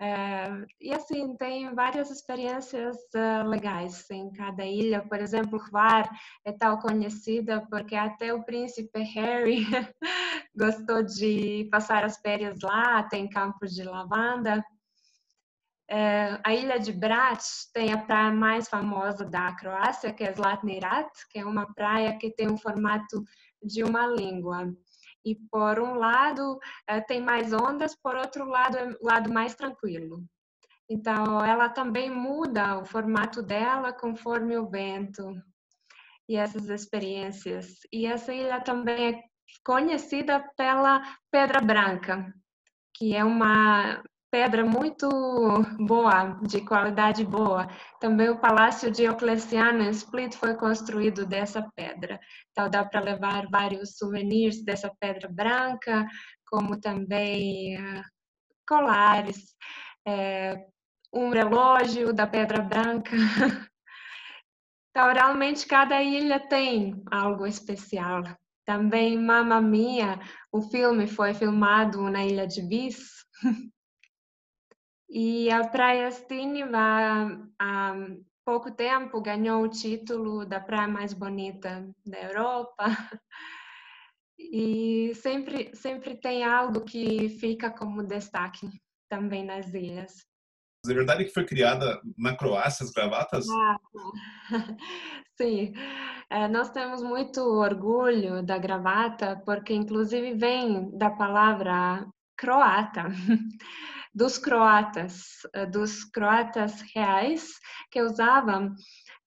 É, 0.00 0.64
e 0.80 0.94
assim, 0.94 1.36
tem 1.36 1.74
várias 1.74 2.08
experiências 2.08 2.96
uh, 3.16 3.48
legais 3.48 4.08
em 4.10 4.30
cada 4.30 4.64
ilha. 4.64 5.02
Por 5.02 5.18
exemplo, 5.18 5.58
Hvar 5.58 6.08
é 6.44 6.52
tão 6.52 6.78
conhecida 6.78 7.66
porque 7.68 7.96
até 7.96 8.32
o 8.32 8.44
príncipe 8.44 9.00
Harry 9.00 9.66
gostou 10.54 11.02
de 11.02 11.68
passar 11.70 12.04
as 12.04 12.16
férias 12.18 12.60
lá, 12.62 13.02
tem 13.04 13.28
campos 13.28 13.74
de 13.74 13.82
lavanda. 13.82 14.64
É, 15.90 16.38
a 16.44 16.54
ilha 16.54 16.78
de 16.78 16.92
Brač 16.92 17.42
tem 17.72 17.92
a 17.92 17.98
praia 17.98 18.30
mais 18.30 18.68
famosa 18.68 19.24
da 19.24 19.52
Croácia, 19.56 20.12
que 20.12 20.22
é 20.22 20.32
Zlatni 20.32 20.78
Rat, 20.78 21.10
que 21.30 21.38
é 21.38 21.44
uma 21.44 21.72
praia 21.74 22.16
que 22.18 22.30
tem 22.30 22.48
um 22.48 22.58
formato 22.58 23.24
de 23.62 23.82
uma 23.82 24.06
língua 24.06 24.72
e 25.28 25.34
por 25.50 25.78
um 25.78 25.94
lado 25.94 26.58
eh, 26.86 27.00
tem 27.00 27.20
mais 27.20 27.52
ondas, 27.52 27.94
por 27.94 28.16
outro 28.16 28.46
lado 28.46 28.78
é 28.78 28.96
lado 29.02 29.32
mais 29.32 29.54
tranquilo. 29.54 30.24
Então 30.88 31.44
ela 31.44 31.68
também 31.68 32.10
muda 32.10 32.78
o 32.78 32.84
formato 32.84 33.42
dela 33.42 33.92
conforme 33.92 34.56
o 34.56 34.68
vento 34.68 35.34
e 36.26 36.36
essas 36.36 36.68
experiências. 36.70 37.80
E 37.92 38.06
essa 38.06 38.32
ilha 38.32 38.60
também 38.60 39.14
é 39.14 39.22
conhecida 39.64 40.40
pela 40.56 41.02
Pedra 41.30 41.60
Branca, 41.60 42.32
que 42.94 43.14
é 43.14 43.22
uma 43.22 44.02
pedra 44.30 44.64
muito 44.64 45.08
boa, 45.78 46.38
de 46.42 46.60
qualidade 46.60 47.24
boa. 47.24 47.66
Também 48.00 48.28
o 48.28 48.38
Palácio 48.38 48.90
Diocleciano 48.90 49.82
em 49.82 49.90
Split 49.90 50.34
foi 50.34 50.54
construído 50.54 51.26
dessa 51.26 51.66
pedra. 51.74 52.20
Então 52.50 52.70
dá 52.70 52.84
para 52.84 53.00
levar 53.00 53.46
vários 53.50 53.96
souvenirs 53.96 54.62
dessa 54.64 54.92
pedra 55.00 55.28
branca, 55.28 56.06
como 56.46 56.80
também 56.80 57.76
uh, 57.76 58.02
colares, 58.68 59.54
é, 60.06 60.66
um 61.12 61.30
relógio 61.30 62.12
da 62.12 62.26
pedra 62.26 62.62
branca. 62.62 63.16
Então, 64.90 65.12
realmente, 65.12 65.64
cada 65.64 66.02
ilha 66.02 66.40
tem 66.40 67.00
algo 67.08 67.46
especial. 67.46 68.24
Também 68.66 69.16
Mamma 69.16 69.60
Mia, 69.60 70.18
o 70.50 70.60
filme 70.60 71.06
foi 71.06 71.32
filmado 71.34 72.10
na 72.10 72.26
ilha 72.26 72.48
de 72.48 72.66
Vis. 72.66 72.98
E 75.08 75.50
a 75.50 75.66
Praia 75.66 76.10
Stinva, 76.10 77.48
há 77.58 77.94
pouco 78.44 78.70
tempo, 78.70 79.22
ganhou 79.22 79.62
o 79.62 79.68
título 79.68 80.44
da 80.44 80.60
praia 80.60 80.88
mais 80.88 81.12
bonita 81.12 81.88
da 82.06 82.18
Europa. 82.18 82.84
E 84.40 85.12
sempre, 85.16 85.74
sempre 85.74 86.14
tem 86.14 86.44
algo 86.44 86.82
que 86.82 87.28
fica 87.40 87.70
como 87.70 88.06
destaque 88.06 88.68
também 89.10 89.44
nas 89.44 89.74
ilhas. 89.74 90.14
É 90.88 90.94
verdade 90.94 91.24
que 91.24 91.32
foi 91.32 91.44
criada 91.44 92.00
na 92.16 92.36
Croácia 92.36 92.84
as 92.84 92.92
gravatas? 92.92 93.44
Ah, 93.48 93.76
sim, 95.36 95.74
é, 96.30 96.46
nós 96.46 96.70
temos 96.70 97.02
muito 97.02 97.40
orgulho 97.40 98.42
da 98.42 98.56
gravata, 98.58 99.42
porque 99.44 99.74
inclusive 99.74 100.34
vem 100.34 100.96
da 100.96 101.10
palavra 101.10 102.06
croata. 102.36 103.06
dos 104.18 104.36
croatas, 104.36 105.46
eh, 105.54 105.64
dos 105.64 106.02
croatas 106.02 106.80
reais, 106.92 107.52
que 107.88 108.02
usavam 108.02 108.74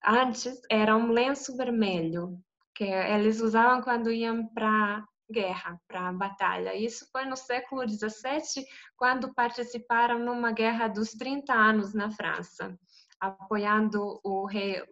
antes 0.06 0.60
era 0.70 0.98
um 0.98 1.14
lenço 1.14 1.56
vermelho, 1.56 2.38
que 2.76 2.84
eles 2.84 3.40
usavam 3.40 3.82
quando 3.82 4.12
iam 4.12 4.46
para 4.54 5.02
guerra, 5.32 5.80
para 5.88 6.12
batalha. 6.12 6.76
Isso 6.76 7.08
foi 7.10 7.24
no 7.24 7.38
século 7.38 7.88
XVII, 7.88 8.66
quando 8.98 9.34
participaram 9.34 10.20
numa 10.20 10.52
guerra 10.52 10.90
dos 10.90 11.12
30 11.12 11.54
anos 11.54 11.94
na 11.94 12.12
França, 12.12 12.78
apoiando 13.18 14.20
o 14.26 14.46
rei 14.46 14.84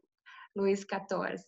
Luís 0.55 0.79
XIV. 0.79 1.43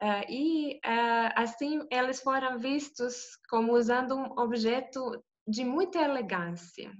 Uh, 0.00 0.24
e 0.28 0.74
uh, 0.76 1.32
assim 1.34 1.80
eles 1.90 2.20
foram 2.20 2.56
vistos 2.56 3.36
como 3.48 3.72
usando 3.72 4.14
um 4.14 4.38
objeto 4.38 5.20
de 5.48 5.64
muita 5.64 5.98
elegância. 5.98 6.92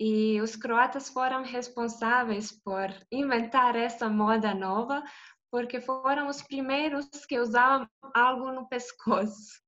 E 0.00 0.40
os 0.40 0.56
croatas 0.56 1.10
foram 1.10 1.42
responsáveis 1.42 2.50
por 2.50 2.88
inventar 3.12 3.76
essa 3.76 4.08
moda 4.08 4.54
nova, 4.54 5.04
porque 5.50 5.78
foram 5.78 6.26
os 6.28 6.40
primeiros 6.40 7.06
que 7.28 7.38
usavam 7.38 7.86
algo 8.14 8.50
no 8.50 8.66
pescoço. 8.66 9.60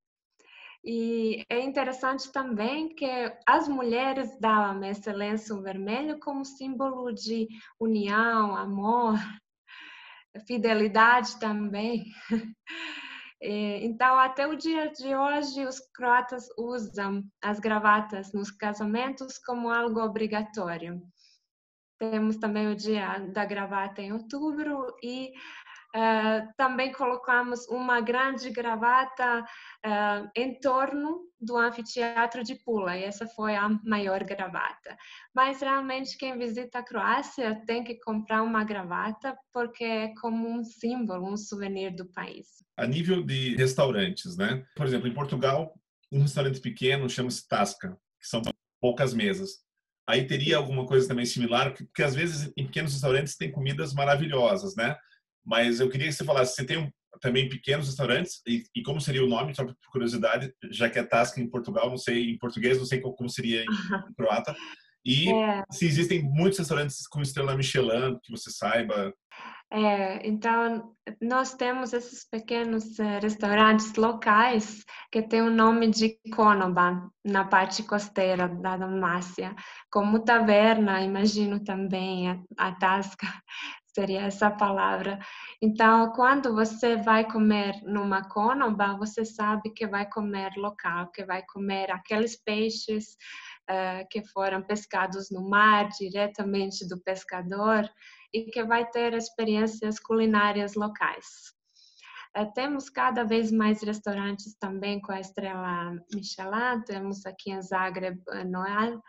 E 0.82 1.44
é 1.50 1.60
interessante 1.60 2.32
também 2.32 2.94
que 2.94 3.06
as 3.46 3.68
mulheres 3.68 4.40
davam 4.40 4.82
esse 4.84 5.12
lenço 5.12 5.60
vermelho 5.60 6.18
como 6.18 6.46
símbolo 6.46 7.12
de 7.12 7.46
união, 7.78 8.56
amor, 8.56 9.18
fidelidade 10.46 11.38
também. 11.38 12.06
É, 13.44 13.84
então, 13.84 14.16
até 14.20 14.46
o 14.46 14.54
dia 14.54 14.88
de 14.92 15.16
hoje, 15.16 15.66
os 15.66 15.80
croatas 15.92 16.48
usam 16.56 17.24
as 17.42 17.58
gravatas 17.58 18.32
nos 18.32 18.52
casamentos 18.52 19.36
como 19.38 19.68
algo 19.68 20.00
obrigatório. 20.00 21.02
temos 21.98 22.36
também 22.36 22.68
o 22.68 22.74
dia 22.76 23.18
da 23.32 23.44
gravata 23.44 24.00
em 24.00 24.12
outubro 24.12 24.94
e 25.02 25.32
Uh, 25.94 26.48
também 26.56 26.90
colocamos 26.90 27.68
uma 27.68 28.00
grande 28.00 28.48
gravata 28.48 29.44
uh, 29.84 30.30
em 30.34 30.58
torno 30.58 31.20
do 31.38 31.54
anfiteatro 31.54 32.42
de 32.42 32.54
Pula, 32.54 32.96
e 32.96 33.04
essa 33.04 33.26
foi 33.26 33.54
a 33.54 33.68
maior 33.84 34.24
gravata. 34.24 34.96
Mas 35.34 35.60
realmente 35.60 36.16
quem 36.16 36.38
visita 36.38 36.78
a 36.78 36.82
Croácia 36.82 37.62
tem 37.66 37.84
que 37.84 38.00
comprar 38.00 38.42
uma 38.42 38.64
gravata 38.64 39.36
porque 39.52 39.84
é 39.84 40.14
como 40.18 40.48
um 40.48 40.64
símbolo, 40.64 41.30
um 41.30 41.36
souvenir 41.36 41.94
do 41.94 42.10
país. 42.10 42.46
A 42.76 42.86
nível 42.86 43.22
de 43.22 43.54
restaurantes, 43.56 44.36
né? 44.36 44.64
Por 44.74 44.86
exemplo, 44.86 45.08
em 45.08 45.14
Portugal, 45.14 45.74
um 46.10 46.22
restaurante 46.22 46.60
pequeno 46.60 47.08
chama-se 47.08 47.46
Tasca, 47.46 47.96
que 48.20 48.28
são 48.28 48.42
poucas 48.80 49.14
mesas. 49.14 49.60
Aí 50.08 50.26
teria 50.26 50.56
alguma 50.56 50.86
coisa 50.86 51.06
também 51.06 51.24
similar, 51.24 51.74
porque 51.74 52.02
às 52.02 52.14
vezes 52.14 52.52
em 52.56 52.66
pequenos 52.66 52.92
restaurantes 52.92 53.36
tem 53.36 53.52
comidas 53.52 53.94
maravilhosas, 53.94 54.74
né? 54.74 54.96
Mas 55.44 55.80
eu 55.80 55.88
queria 55.88 56.08
que 56.08 56.12
você 56.12 56.24
falasse, 56.24 56.54
você 56.54 56.64
tem 56.64 56.78
um, 56.78 56.90
também 57.20 57.48
pequenos 57.48 57.86
restaurantes 57.86 58.42
e, 58.46 58.64
e, 58.74 58.82
como 58.82 59.00
seria 59.00 59.24
o 59.24 59.28
nome, 59.28 59.54
só 59.54 59.64
por 59.64 59.76
curiosidade, 59.90 60.52
já 60.70 60.88
que 60.90 60.98
é 60.98 61.04
Tasca 61.04 61.40
em 61.40 61.48
Portugal, 61.48 61.88
não 61.88 61.96
sei 61.96 62.30
em 62.30 62.38
português, 62.38 62.78
não 62.78 62.84
sei 62.84 63.00
como 63.00 63.28
seria 63.28 63.62
em, 63.62 63.66
em 64.10 64.14
croata. 64.14 64.54
E 65.04 65.32
é. 65.32 65.64
se 65.70 65.86
existem 65.86 66.22
muitos 66.22 66.58
restaurantes 66.58 67.06
com 67.08 67.20
estrela 67.20 67.56
Michelin, 67.56 68.18
que 68.22 68.30
você 68.30 68.50
saiba. 68.50 69.12
É, 69.74 70.26
então, 70.28 70.94
nós 71.20 71.54
temos 71.54 71.94
esses 71.94 72.28
pequenos 72.28 72.98
eh, 72.98 73.18
restaurantes 73.20 73.94
locais 73.94 74.84
que 75.10 75.22
têm 75.22 75.40
o 75.40 75.50
nome 75.50 75.88
de 75.88 76.18
Konoba, 76.34 77.10
na 77.24 77.46
parte 77.46 77.82
costeira 77.82 78.46
da 78.48 78.76
Dalmácia, 78.76 79.56
como 79.90 80.24
taverna, 80.24 81.00
imagino 81.00 81.64
também 81.64 82.30
a, 82.30 82.38
a 82.58 82.72
Tasca 82.72 83.26
seria 83.94 84.22
essa 84.22 84.50
palavra. 84.50 85.18
Então, 85.60 86.12
quando 86.12 86.54
você 86.54 86.96
vai 86.96 87.24
comer 87.30 87.80
numa 87.82 88.28
conoba, 88.28 88.96
você 88.98 89.24
sabe 89.24 89.70
que 89.70 89.86
vai 89.86 90.06
comer 90.06 90.52
local, 90.56 91.10
que 91.10 91.24
vai 91.24 91.42
comer 91.46 91.90
aqueles 91.90 92.36
peixes 92.36 93.16
uh, 93.70 94.06
que 94.10 94.24
foram 94.24 94.62
pescados 94.62 95.30
no 95.30 95.48
mar, 95.48 95.88
diretamente 95.88 96.86
do 96.86 97.00
pescador, 97.00 97.88
e 98.32 98.44
que 98.44 98.64
vai 98.64 98.88
ter 98.90 99.14
experiências 99.14 99.98
culinárias 99.98 100.74
locais. 100.74 101.26
Uh, 102.36 102.50
temos 102.54 102.88
cada 102.88 103.24
vez 103.24 103.52
mais 103.52 103.82
restaurantes 103.82 104.56
também 104.58 105.00
com 105.00 105.12
a 105.12 105.20
estrela 105.20 105.92
Michelin, 106.14 106.82
temos 106.86 107.26
aqui 107.26 107.50
em 107.50 107.60
Zagreb, 107.60 108.20
Noel, 108.46 109.02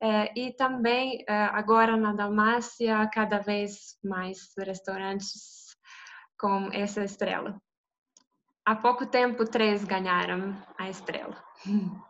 é, 0.00 0.32
e 0.38 0.52
também, 0.52 1.24
agora 1.26 1.96
na 1.96 2.12
Dalmácia, 2.12 3.10
cada 3.12 3.40
vez 3.40 3.98
mais 4.04 4.52
restaurantes 4.56 5.76
com 6.38 6.70
essa 6.72 7.02
estrela. 7.02 7.60
Há 8.64 8.76
pouco 8.76 9.06
tempo, 9.06 9.44
três 9.44 9.82
ganharam 9.82 10.56
a 10.78 10.88
estrela. 10.88 11.42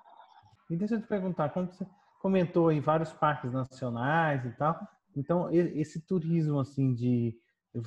E 0.71 0.77
deixa 0.77 0.97
eu 0.97 1.01
te 1.01 1.07
perguntar, 1.07 1.49
quando 1.51 1.73
você 1.73 1.87
comentou 2.21 2.71
em 2.71 2.81
vários 2.81 3.13
parques 3.13 3.53
nacionais 3.53 4.45
e 4.45 4.51
tal, 4.51 4.79
então 5.17 5.51
esse 5.51 6.01
turismo 6.07 6.61
assim 6.61 6.95
de 6.95 7.35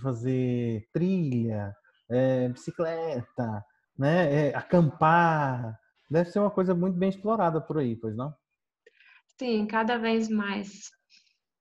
fazer 0.02 0.88
trilha, 0.94 1.76
é, 2.10 2.50
bicicleta, 2.50 3.63
né, 3.98 4.50
é, 4.50 4.56
acampar, 4.56 5.78
deve 6.10 6.30
ser 6.30 6.39
uma 6.39 6.52
coisa 6.52 6.74
muito 6.74 6.98
bem 6.98 7.10
explorada 7.10 7.62
por 7.62 7.78
aí, 7.78 7.96
pois 7.96 8.15
não? 8.15 8.34
Sim, 9.38 9.65
cada 9.65 9.98
vez 9.98 10.30
mais. 10.30 10.89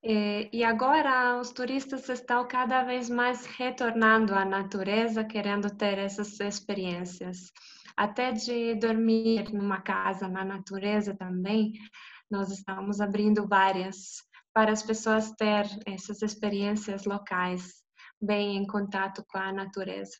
É, 0.03 0.49
e 0.55 0.65
agora 0.65 1.39
os 1.39 1.51
turistas 1.51 2.09
estão 2.09 2.47
cada 2.49 2.83
vez 2.85 3.11
mais 3.11 3.45
retornando 3.45 4.35
à 4.35 4.45
natureza, 4.45 5.25
querendo 5.25 5.69
ter 5.77 5.99
essas 5.99 6.41
experiências. 6.41 7.53
Até 7.97 8.33
de 8.33 8.75
dormir 8.75 9.53
numa 9.53 9.81
casa 9.81 10.29
na 10.29 10.45
natureza 10.45 11.15
também, 11.15 11.73
nós 12.31 12.51
estamos 12.51 13.01
abrindo 13.01 13.47
várias 13.47 14.23
para 14.55 14.73
as 14.73 14.83
pessoas 14.83 15.33
ter 15.33 15.67
essas 15.87 16.23
experiências 16.23 17.05
locais, 17.05 17.83
bem 18.21 18.57
em 18.57 18.67
contato 18.67 19.25
com 19.29 19.39
a 19.39 19.53
natureza. 19.53 20.17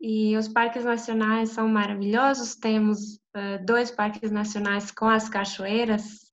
E 0.00 0.36
os 0.36 0.48
parques 0.48 0.84
nacionais 0.84 1.50
são 1.50 1.68
maravilhosos. 1.68 2.56
Temos 2.56 3.14
uh, 3.36 3.64
dois 3.64 3.90
parques 3.90 4.30
nacionais 4.30 4.90
com 4.90 5.06
as 5.06 5.28
cachoeiras, 5.28 6.24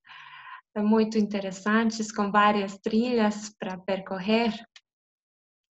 muito 0.76 1.18
interessantes, 1.18 2.10
com 2.10 2.30
várias 2.30 2.78
trilhas 2.78 3.54
para 3.58 3.78
percorrer. 3.78 4.52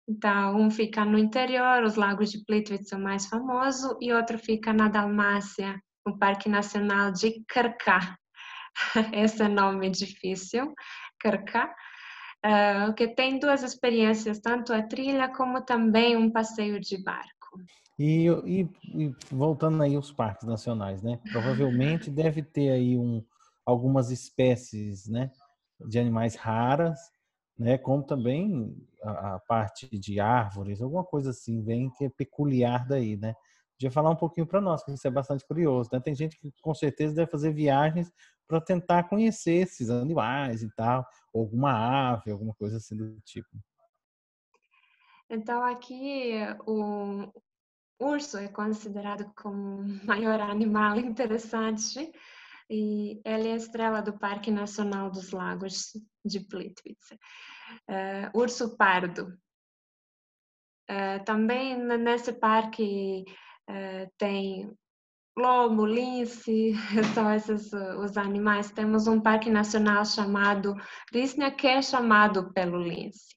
Então, 0.09 0.57
um 0.57 0.71
fica 0.71 1.05
no 1.05 1.19
interior, 1.19 1.83
os 1.85 1.95
lagos 1.95 2.31
de 2.31 2.45
Plitvice 2.45 2.85
são 2.85 3.01
mais 3.01 3.27
famosos, 3.27 3.97
e 4.01 4.13
outro 4.13 4.39
fica 4.39 4.73
na 4.73 4.89
Dalmácia, 4.89 5.81
no 6.07 6.19
Parque 6.19 6.49
Nacional 6.49 7.13
de 7.13 7.43
Krka. 7.47 7.99
Esse 9.13 9.43
é 9.43 9.49
nome 9.49 9.91
difícil, 9.91 10.75
Krka, 11.21 11.73
uh, 12.45 12.93
que 12.95 13.09
tem 13.09 13.39
duas 13.39 13.63
experiências, 13.63 14.41
tanto 14.41 14.73
a 14.73 14.83
trilha 14.83 15.29
como 15.29 15.65
também 15.65 16.17
um 16.17 16.31
passeio 16.31 16.81
de 16.81 17.03
barco. 17.03 17.61
E, 17.99 18.27
e, 18.45 18.69
e 18.95 19.15
voltando 19.31 19.83
aí 19.83 19.95
aos 19.95 20.11
parques 20.11 20.47
nacionais, 20.49 21.03
né? 21.03 21.21
Provavelmente 21.31 22.11
deve 22.11 22.43
ter 22.43 22.71
aí 22.71 22.99
um, 22.99 23.25
algumas 23.65 24.11
espécies, 24.11 25.07
né, 25.07 25.31
de 25.87 25.99
animais 25.99 26.35
raras, 26.35 26.99
né, 27.63 27.79
como 27.79 28.03
também 28.03 28.77
a, 29.03 29.37
a, 29.37 29.39
parte 29.39 29.89
de 29.89 30.19
árvores, 30.19 30.83
alguma 30.83 31.05
coisa 31.05 31.31
assim, 31.31 31.63
bem 31.63 31.89
que 31.91 32.05
é 32.07 32.11
peculiar 32.11 32.87
daí, 32.87 33.17
né? 33.17 33.35
Podia 33.79 33.91
falar 33.91 34.11
um 34.11 34.17
pouquinho 34.17 34.47
para 34.47 34.61
nós, 34.61 34.85
que 34.85 34.93
isso 34.93 35.07
é 35.07 35.11
bastante 35.11 35.47
curioso, 35.47 35.89
né? 35.93 36.01
Tem 36.01 36.15
gente 36.15 36.37
que 36.39 36.53
com 36.61 36.75
certeza 36.75 37.15
deve 37.15 37.31
fazer 37.31 37.53
viagens 37.53 38.13
para 38.49 38.61
tentar 38.61 39.05
conhecer 39.05 39.63
esses 39.63 39.91
animais 39.91 40.63
e 40.63 40.71
tal, 40.75 41.07
alguma 41.33 42.13
ave, 42.13 42.33
alguma 42.33 42.53
coisa 42.55 42.79
assim 42.79 42.97
do 42.97 43.21
tipo. 43.21 43.49
Então 45.31 45.65
aqui 45.65 46.35
o 46.67 47.33
urso 48.01 48.39
é 48.39 48.49
considerado 48.49 49.33
como 49.37 49.83
o 49.83 50.07
maior 50.07 50.41
animal 50.41 50.99
interessante 51.01 52.13
e 52.69 53.21
ela 53.25 53.47
é 53.47 53.53
a 53.53 53.57
estrela 53.57 54.01
do 54.01 54.19
Parque 54.19 54.51
Nacional 54.51 55.11
dos 55.11 55.31
Lagos 55.31 55.93
de 56.25 56.41
Plitvice. 56.41 57.19
Uh, 57.89 58.39
urso 58.39 58.77
pardo. 58.77 59.39
Uh, 60.91 61.25
também 61.25 61.77
nesse 61.77 62.33
parque 62.33 63.25
uh, 63.69 64.11
tem 64.19 64.73
lobo, 65.37 65.87
lince, 65.87 66.75
são 67.15 67.33
esses 67.33 67.73
os 67.73 68.17
animais. 68.17 68.71
Temos 68.71 69.07
um 69.07 69.21
parque 69.21 69.51
nacional 69.51 70.05
chamado 70.05 70.75
Risnia, 71.13 71.51
que 71.51 71.67
é 71.67 71.81
chamado 71.81 72.53
pelo 72.53 72.83
lince. 72.83 73.35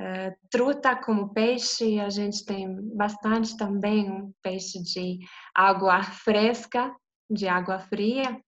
Uh, 0.00 0.36
truta 0.50 0.94
como 0.94 1.32
peixe, 1.32 1.98
a 1.98 2.10
gente 2.10 2.44
tem 2.44 2.76
bastante 2.94 3.56
também 3.56 4.10
um 4.10 4.32
peixe 4.42 4.82
de 4.82 5.18
água 5.54 6.02
fresca, 6.02 6.94
de 7.30 7.48
água 7.48 7.78
fria. 7.78 8.40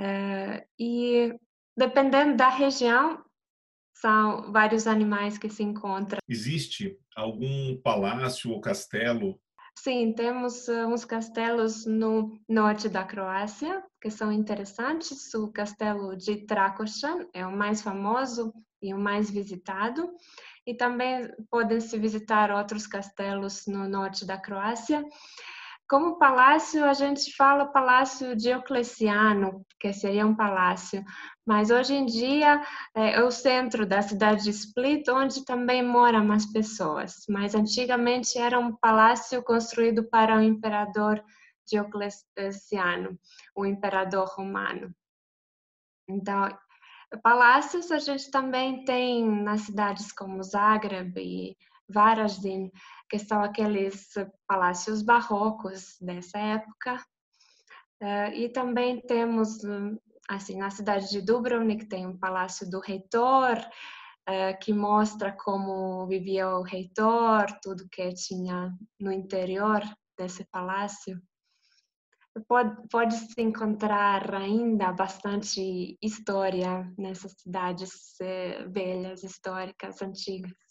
É, 0.00 0.66
e 0.78 1.32
dependendo 1.76 2.36
da 2.36 2.48
região, 2.48 3.24
são 3.94 4.52
vários 4.52 4.86
animais 4.86 5.38
que 5.38 5.48
se 5.48 5.62
encontram. 5.62 6.18
Existe 6.28 6.98
algum 7.16 7.80
palácio 7.80 8.50
ou 8.50 8.60
castelo? 8.60 9.40
Sim, 9.78 10.12
temos 10.12 10.68
uh, 10.68 10.86
uns 10.86 11.04
castelos 11.04 11.84
no 11.84 12.38
norte 12.48 12.88
da 12.88 13.04
Croácia 13.04 13.82
que 14.00 14.10
são 14.10 14.30
interessantes. 14.30 15.32
O 15.34 15.50
castelo 15.50 16.16
de 16.16 16.46
Trakošan 16.46 17.26
é 17.32 17.46
o 17.46 17.56
mais 17.56 17.82
famoso 17.82 18.52
e 18.80 18.94
o 18.94 18.98
mais 18.98 19.30
visitado. 19.30 20.10
E 20.66 20.74
também 20.74 21.28
podem 21.50 21.80
se 21.80 21.98
visitar 21.98 22.50
outros 22.50 22.86
castelos 22.86 23.66
no 23.66 23.88
norte 23.88 24.24
da 24.24 24.38
Croácia. 24.38 25.04
Como 25.86 26.18
palácio, 26.18 26.82
a 26.82 26.94
gente 26.94 27.34
fala 27.36 27.66
palácio 27.66 28.34
diocleciano, 28.34 29.64
que 29.78 29.92
seria 29.92 30.26
um 30.26 30.34
palácio, 30.34 31.04
mas 31.46 31.70
hoje 31.70 31.94
em 31.94 32.06
dia 32.06 32.62
é, 32.94 33.16
é 33.16 33.22
o 33.22 33.30
centro 33.30 33.84
da 33.84 34.00
cidade 34.00 34.44
de 34.44 34.50
Split, 34.50 35.06
onde 35.08 35.44
também 35.44 35.82
moram 35.82 36.24
mais 36.24 36.50
pessoas. 36.50 37.24
Mas 37.28 37.54
antigamente 37.54 38.38
era 38.38 38.58
um 38.58 38.74
palácio 38.74 39.42
construído 39.42 40.04
para 40.04 40.38
o 40.38 40.42
imperador 40.42 41.22
Diocleciano, 41.66 43.18
o 43.54 43.66
imperador 43.66 44.26
romano. 44.28 44.94
Então, 46.08 46.48
palácios 47.22 47.90
a 47.90 47.98
gente 47.98 48.30
também 48.30 48.84
tem 48.84 49.24
nas 49.24 49.62
cidades 49.62 50.12
como 50.12 50.42
Zagreb 50.42 51.18
e 51.18 51.56
Varaždin, 51.88 52.70
que 53.14 53.18
são 53.20 53.44
aqueles 53.44 54.12
palácios 54.44 55.00
barrocos 55.00 55.96
dessa 56.00 56.36
época. 56.36 57.00
Eh, 58.00 58.38
e 58.38 58.48
também 58.48 59.00
temos 59.00 59.62
hum, 59.62 59.96
assim, 60.28 60.58
na 60.58 60.68
cidade 60.68 61.08
de 61.10 61.20
Dubrovnik 61.20 61.86
tem 61.86 62.08
um 62.08 62.18
palácio 62.18 62.68
do 62.68 62.80
reitor, 62.80 63.56
uh, 63.56 64.58
que 64.60 64.72
mostra 64.72 65.30
como 65.30 66.08
vivia 66.08 66.48
o 66.48 66.62
reitor, 66.62 67.46
tudo 67.62 67.88
que 67.88 68.12
tinha 68.14 68.76
no 68.98 69.12
interior 69.12 69.80
desse 70.18 70.44
palácio. 70.46 71.22
Pode, 72.48 72.88
pode 72.88 73.14
se 73.14 73.40
encontrar 73.40 74.34
ainda 74.34 74.90
bastante 74.90 75.96
história 76.02 76.92
nessas 76.98 77.30
cidades 77.38 78.20
eh, 78.20 78.66
velhas, 78.66 79.22
históricas, 79.22 80.02
antigas. 80.02 80.63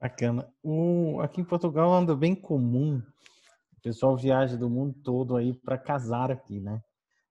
Bacana. 0.00 0.48
O, 0.62 1.20
aqui 1.20 1.40
em 1.40 1.44
Portugal 1.44 1.92
anda 1.92 2.14
bem 2.14 2.34
comum, 2.34 2.98
o 2.98 3.80
pessoal 3.82 4.16
viaja 4.16 4.56
do 4.56 4.68
mundo 4.68 4.94
todo 5.02 5.36
aí 5.36 5.52
para 5.52 5.78
casar 5.78 6.30
aqui, 6.30 6.60
né? 6.60 6.82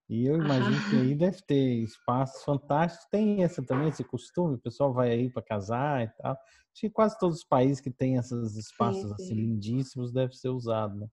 E 0.10 0.26
eu 0.26 0.36
imagino 0.36 0.80
que 0.90 0.96
aí 0.96 1.16
deve 1.16 1.42
ter 1.42 1.82
espaços 1.82 2.44
fantásticos. 2.44 3.08
Tem 3.10 3.44
essa 3.44 3.66
também, 3.66 3.90
esse 3.90 4.04
costume, 4.04 4.56
o 4.56 4.60
pessoal 4.62 4.94
vai 4.94 5.12
aí 5.12 5.30
para 5.30 5.42
casar 5.42 6.04
e 6.04 6.08
tal. 6.22 6.34
Acho 6.34 6.82
que 6.82 6.90
quase 6.90 7.18
todos 7.18 7.38
os 7.38 7.44
países 7.44 7.80
que 7.80 7.90
têm 7.90 8.16
esses 8.16 8.56
espaços 8.56 9.02
sim, 9.02 9.08
sim. 9.08 9.14
assim 9.14 9.34
lindíssimos 9.36 10.12
deve 10.12 10.34
ser 10.34 10.50
usado, 10.50 10.96
né? 10.96 11.08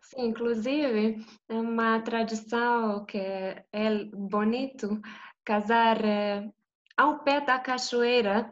Sim, 0.00 0.26
inclusive 0.26 1.24
é 1.48 1.54
uma 1.54 2.00
tradição 2.00 3.04
que 3.04 3.18
é 3.18 4.04
bonito 4.14 5.00
casar 5.44 6.04
eh, 6.04 6.50
ao 6.96 7.24
pé 7.24 7.40
da 7.40 7.58
cachoeira 7.58 8.50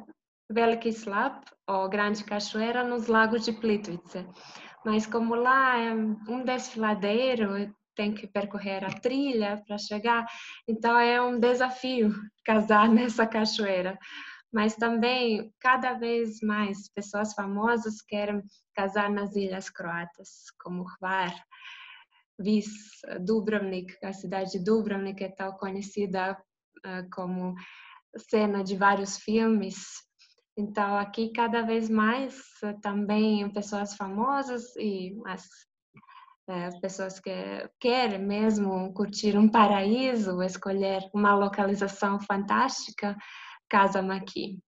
Veliki 0.52 0.90
Slap, 0.90 1.44
ou 1.66 1.88
Grande 1.88 2.24
Cachoeira, 2.24 2.84
nos 2.84 3.06
lagos 3.06 3.44
de 3.44 3.52
Plitvice. 3.52 4.26
Mas 4.84 5.06
como 5.06 5.34
lá 5.34 5.78
é 5.78 5.92
um 5.92 6.44
desfiladeiro, 6.44 7.72
tem 7.94 8.12
que 8.12 8.26
percorrer 8.26 8.84
a 8.84 8.90
trilha 8.90 9.62
para 9.66 9.78
chegar, 9.78 10.26
então 10.66 10.98
é 10.98 11.20
um 11.20 11.38
desafio 11.38 12.12
casar 12.44 12.88
nessa 12.88 13.26
cachoeira. 13.26 13.98
Mas 14.52 14.74
também, 14.76 15.50
cada 15.58 15.94
vez 15.94 16.40
mais, 16.42 16.88
pessoas 16.90 17.32
famosas 17.32 18.02
querem 18.02 18.42
casar 18.74 19.08
nas 19.08 19.34
ilhas 19.34 19.70
croatas, 19.70 20.50
como 20.62 20.84
Hvar, 21.00 21.34
Vis, 22.38 22.68
Dubrovnik, 23.20 23.94
a 24.04 24.12
cidade 24.12 24.52
de 24.52 24.64
Dubrovnik 24.64 25.22
é 25.22 25.30
tão 25.30 25.52
conhecida 25.52 26.36
uh, 26.84 27.08
como 27.14 27.54
cena 28.28 28.62
de 28.62 28.76
vários 28.76 29.18
filmes. 29.18 29.76
Então, 30.62 30.96
aqui 30.96 31.32
cada 31.32 31.62
vez 31.62 31.90
mais 31.90 32.38
uh, 32.62 32.80
também 32.80 33.50
pessoas 33.52 33.96
famosas 33.96 34.76
e 34.76 35.20
as 35.26 35.42
é, 36.48 36.70
pessoas 36.80 37.18
que 37.18 37.30
querem 37.80 38.20
mesmo 38.20 38.92
curtir 38.94 39.36
um 39.36 39.48
paraíso, 39.48 40.40
escolher 40.42 41.02
uma 41.12 41.34
localização 41.34 42.20
fantástica, 42.20 43.16
casam 43.68 44.10
aqui. 44.12 44.60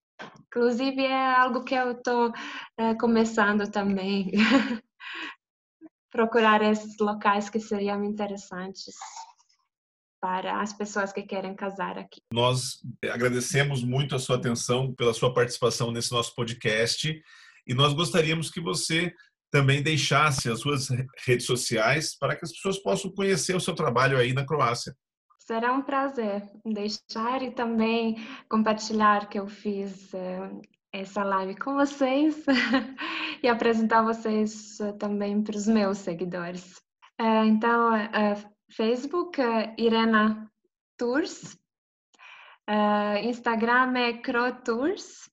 Inclusive 0.48 1.04
é 1.04 1.34
algo 1.34 1.62
que 1.62 1.74
eu 1.74 1.92
estou 1.92 2.32
é, 2.76 2.94
começando 2.94 3.70
também 3.70 4.32
procurar 6.10 6.60
esses 6.62 6.96
locais 6.98 7.48
que 7.48 7.60
seriam 7.60 8.02
interessantes 8.02 8.94
para 10.24 10.62
as 10.62 10.72
pessoas 10.72 11.12
que 11.12 11.22
querem 11.22 11.54
casar 11.54 11.98
aqui. 11.98 12.18
Nós 12.32 12.78
agradecemos 13.12 13.84
muito 13.84 14.16
a 14.16 14.18
sua 14.18 14.36
atenção 14.36 14.94
pela 14.94 15.12
sua 15.12 15.34
participação 15.34 15.92
nesse 15.92 16.10
nosso 16.12 16.34
podcast 16.34 17.22
e 17.66 17.74
nós 17.74 17.92
gostaríamos 17.92 18.50
que 18.50 18.58
você 18.58 19.12
também 19.50 19.82
deixasse 19.82 20.50
as 20.50 20.60
suas 20.60 20.88
redes 21.26 21.44
sociais 21.44 22.16
para 22.18 22.34
que 22.34 22.42
as 22.42 22.52
pessoas 22.52 22.78
possam 22.78 23.10
conhecer 23.10 23.54
o 23.54 23.60
seu 23.60 23.74
trabalho 23.74 24.16
aí 24.16 24.32
na 24.32 24.46
Croácia. 24.46 24.96
Será 25.40 25.74
um 25.74 25.82
prazer 25.82 26.42
deixar 26.64 27.42
e 27.42 27.50
também 27.50 28.16
compartilhar 28.48 29.28
que 29.28 29.38
eu 29.38 29.46
fiz 29.46 30.14
eh, 30.14 30.50
essa 30.90 31.22
live 31.22 31.54
com 31.56 31.74
vocês 31.74 32.42
e 33.44 33.46
apresentar 33.46 34.02
vocês 34.02 34.80
eh, 34.80 34.92
também 34.92 35.42
para 35.42 35.54
os 35.54 35.66
meus 35.66 35.98
seguidores. 35.98 36.80
Eh, 37.20 37.44
então, 37.44 37.90
Facebook, 38.70 39.40
Irena 39.78 40.50
Tours, 40.96 41.56
Instagram 43.22 43.98
é 43.98 44.12
CroTours 44.14 45.30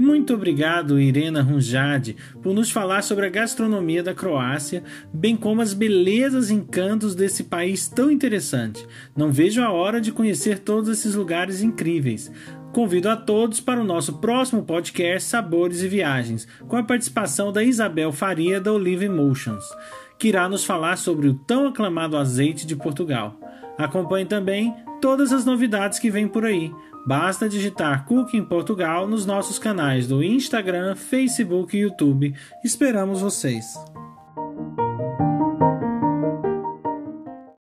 muito 0.00 0.32
obrigado, 0.32 0.98
Irena 0.98 1.42
Runjade, 1.42 2.16
por 2.42 2.54
nos 2.54 2.70
falar 2.70 3.02
sobre 3.02 3.26
a 3.26 3.28
gastronomia 3.28 4.02
da 4.02 4.14
Croácia, 4.14 4.82
bem 5.12 5.36
como 5.36 5.60
as 5.60 5.74
belezas 5.74 6.48
e 6.48 6.54
encantos 6.54 7.14
desse 7.14 7.44
país 7.44 7.86
tão 7.86 8.10
interessante. 8.10 8.86
Não 9.14 9.30
vejo 9.30 9.62
a 9.62 9.70
hora 9.70 10.00
de 10.00 10.10
conhecer 10.10 10.60
todos 10.60 10.88
esses 10.88 11.14
lugares 11.14 11.60
incríveis. 11.60 12.32
Convido 12.72 13.10
a 13.10 13.16
todos 13.16 13.60
para 13.60 13.78
o 13.78 13.84
nosso 13.84 14.18
próximo 14.20 14.62
podcast 14.62 15.28
Sabores 15.28 15.82
e 15.82 15.88
Viagens, 15.88 16.48
com 16.66 16.76
a 16.76 16.82
participação 16.82 17.52
da 17.52 17.62
Isabel 17.62 18.10
Faria 18.10 18.58
da 18.58 18.72
Olive 18.72 19.04
Emotions, 19.04 19.64
que 20.20 20.28
irá 20.28 20.48
nos 20.48 20.64
falar 20.64 20.98
sobre 20.98 21.26
o 21.26 21.34
tão 21.34 21.66
aclamado 21.66 22.16
azeite 22.16 22.66
de 22.66 22.76
Portugal. 22.76 23.34
Acompanhe 23.78 24.26
também 24.26 24.74
todas 25.00 25.32
as 25.32 25.46
novidades 25.46 25.98
que 25.98 26.10
vêm 26.10 26.28
por 26.28 26.44
aí. 26.44 26.70
Basta 27.06 27.48
digitar 27.48 28.04
Cooking 28.04 28.44
Portugal 28.44 29.08
nos 29.08 29.24
nossos 29.24 29.58
canais 29.58 30.06
do 30.06 30.22
Instagram, 30.22 30.94
Facebook 30.94 31.74
e 31.74 31.80
YouTube. 31.80 32.34
Esperamos 32.62 33.22
vocês! 33.22 33.89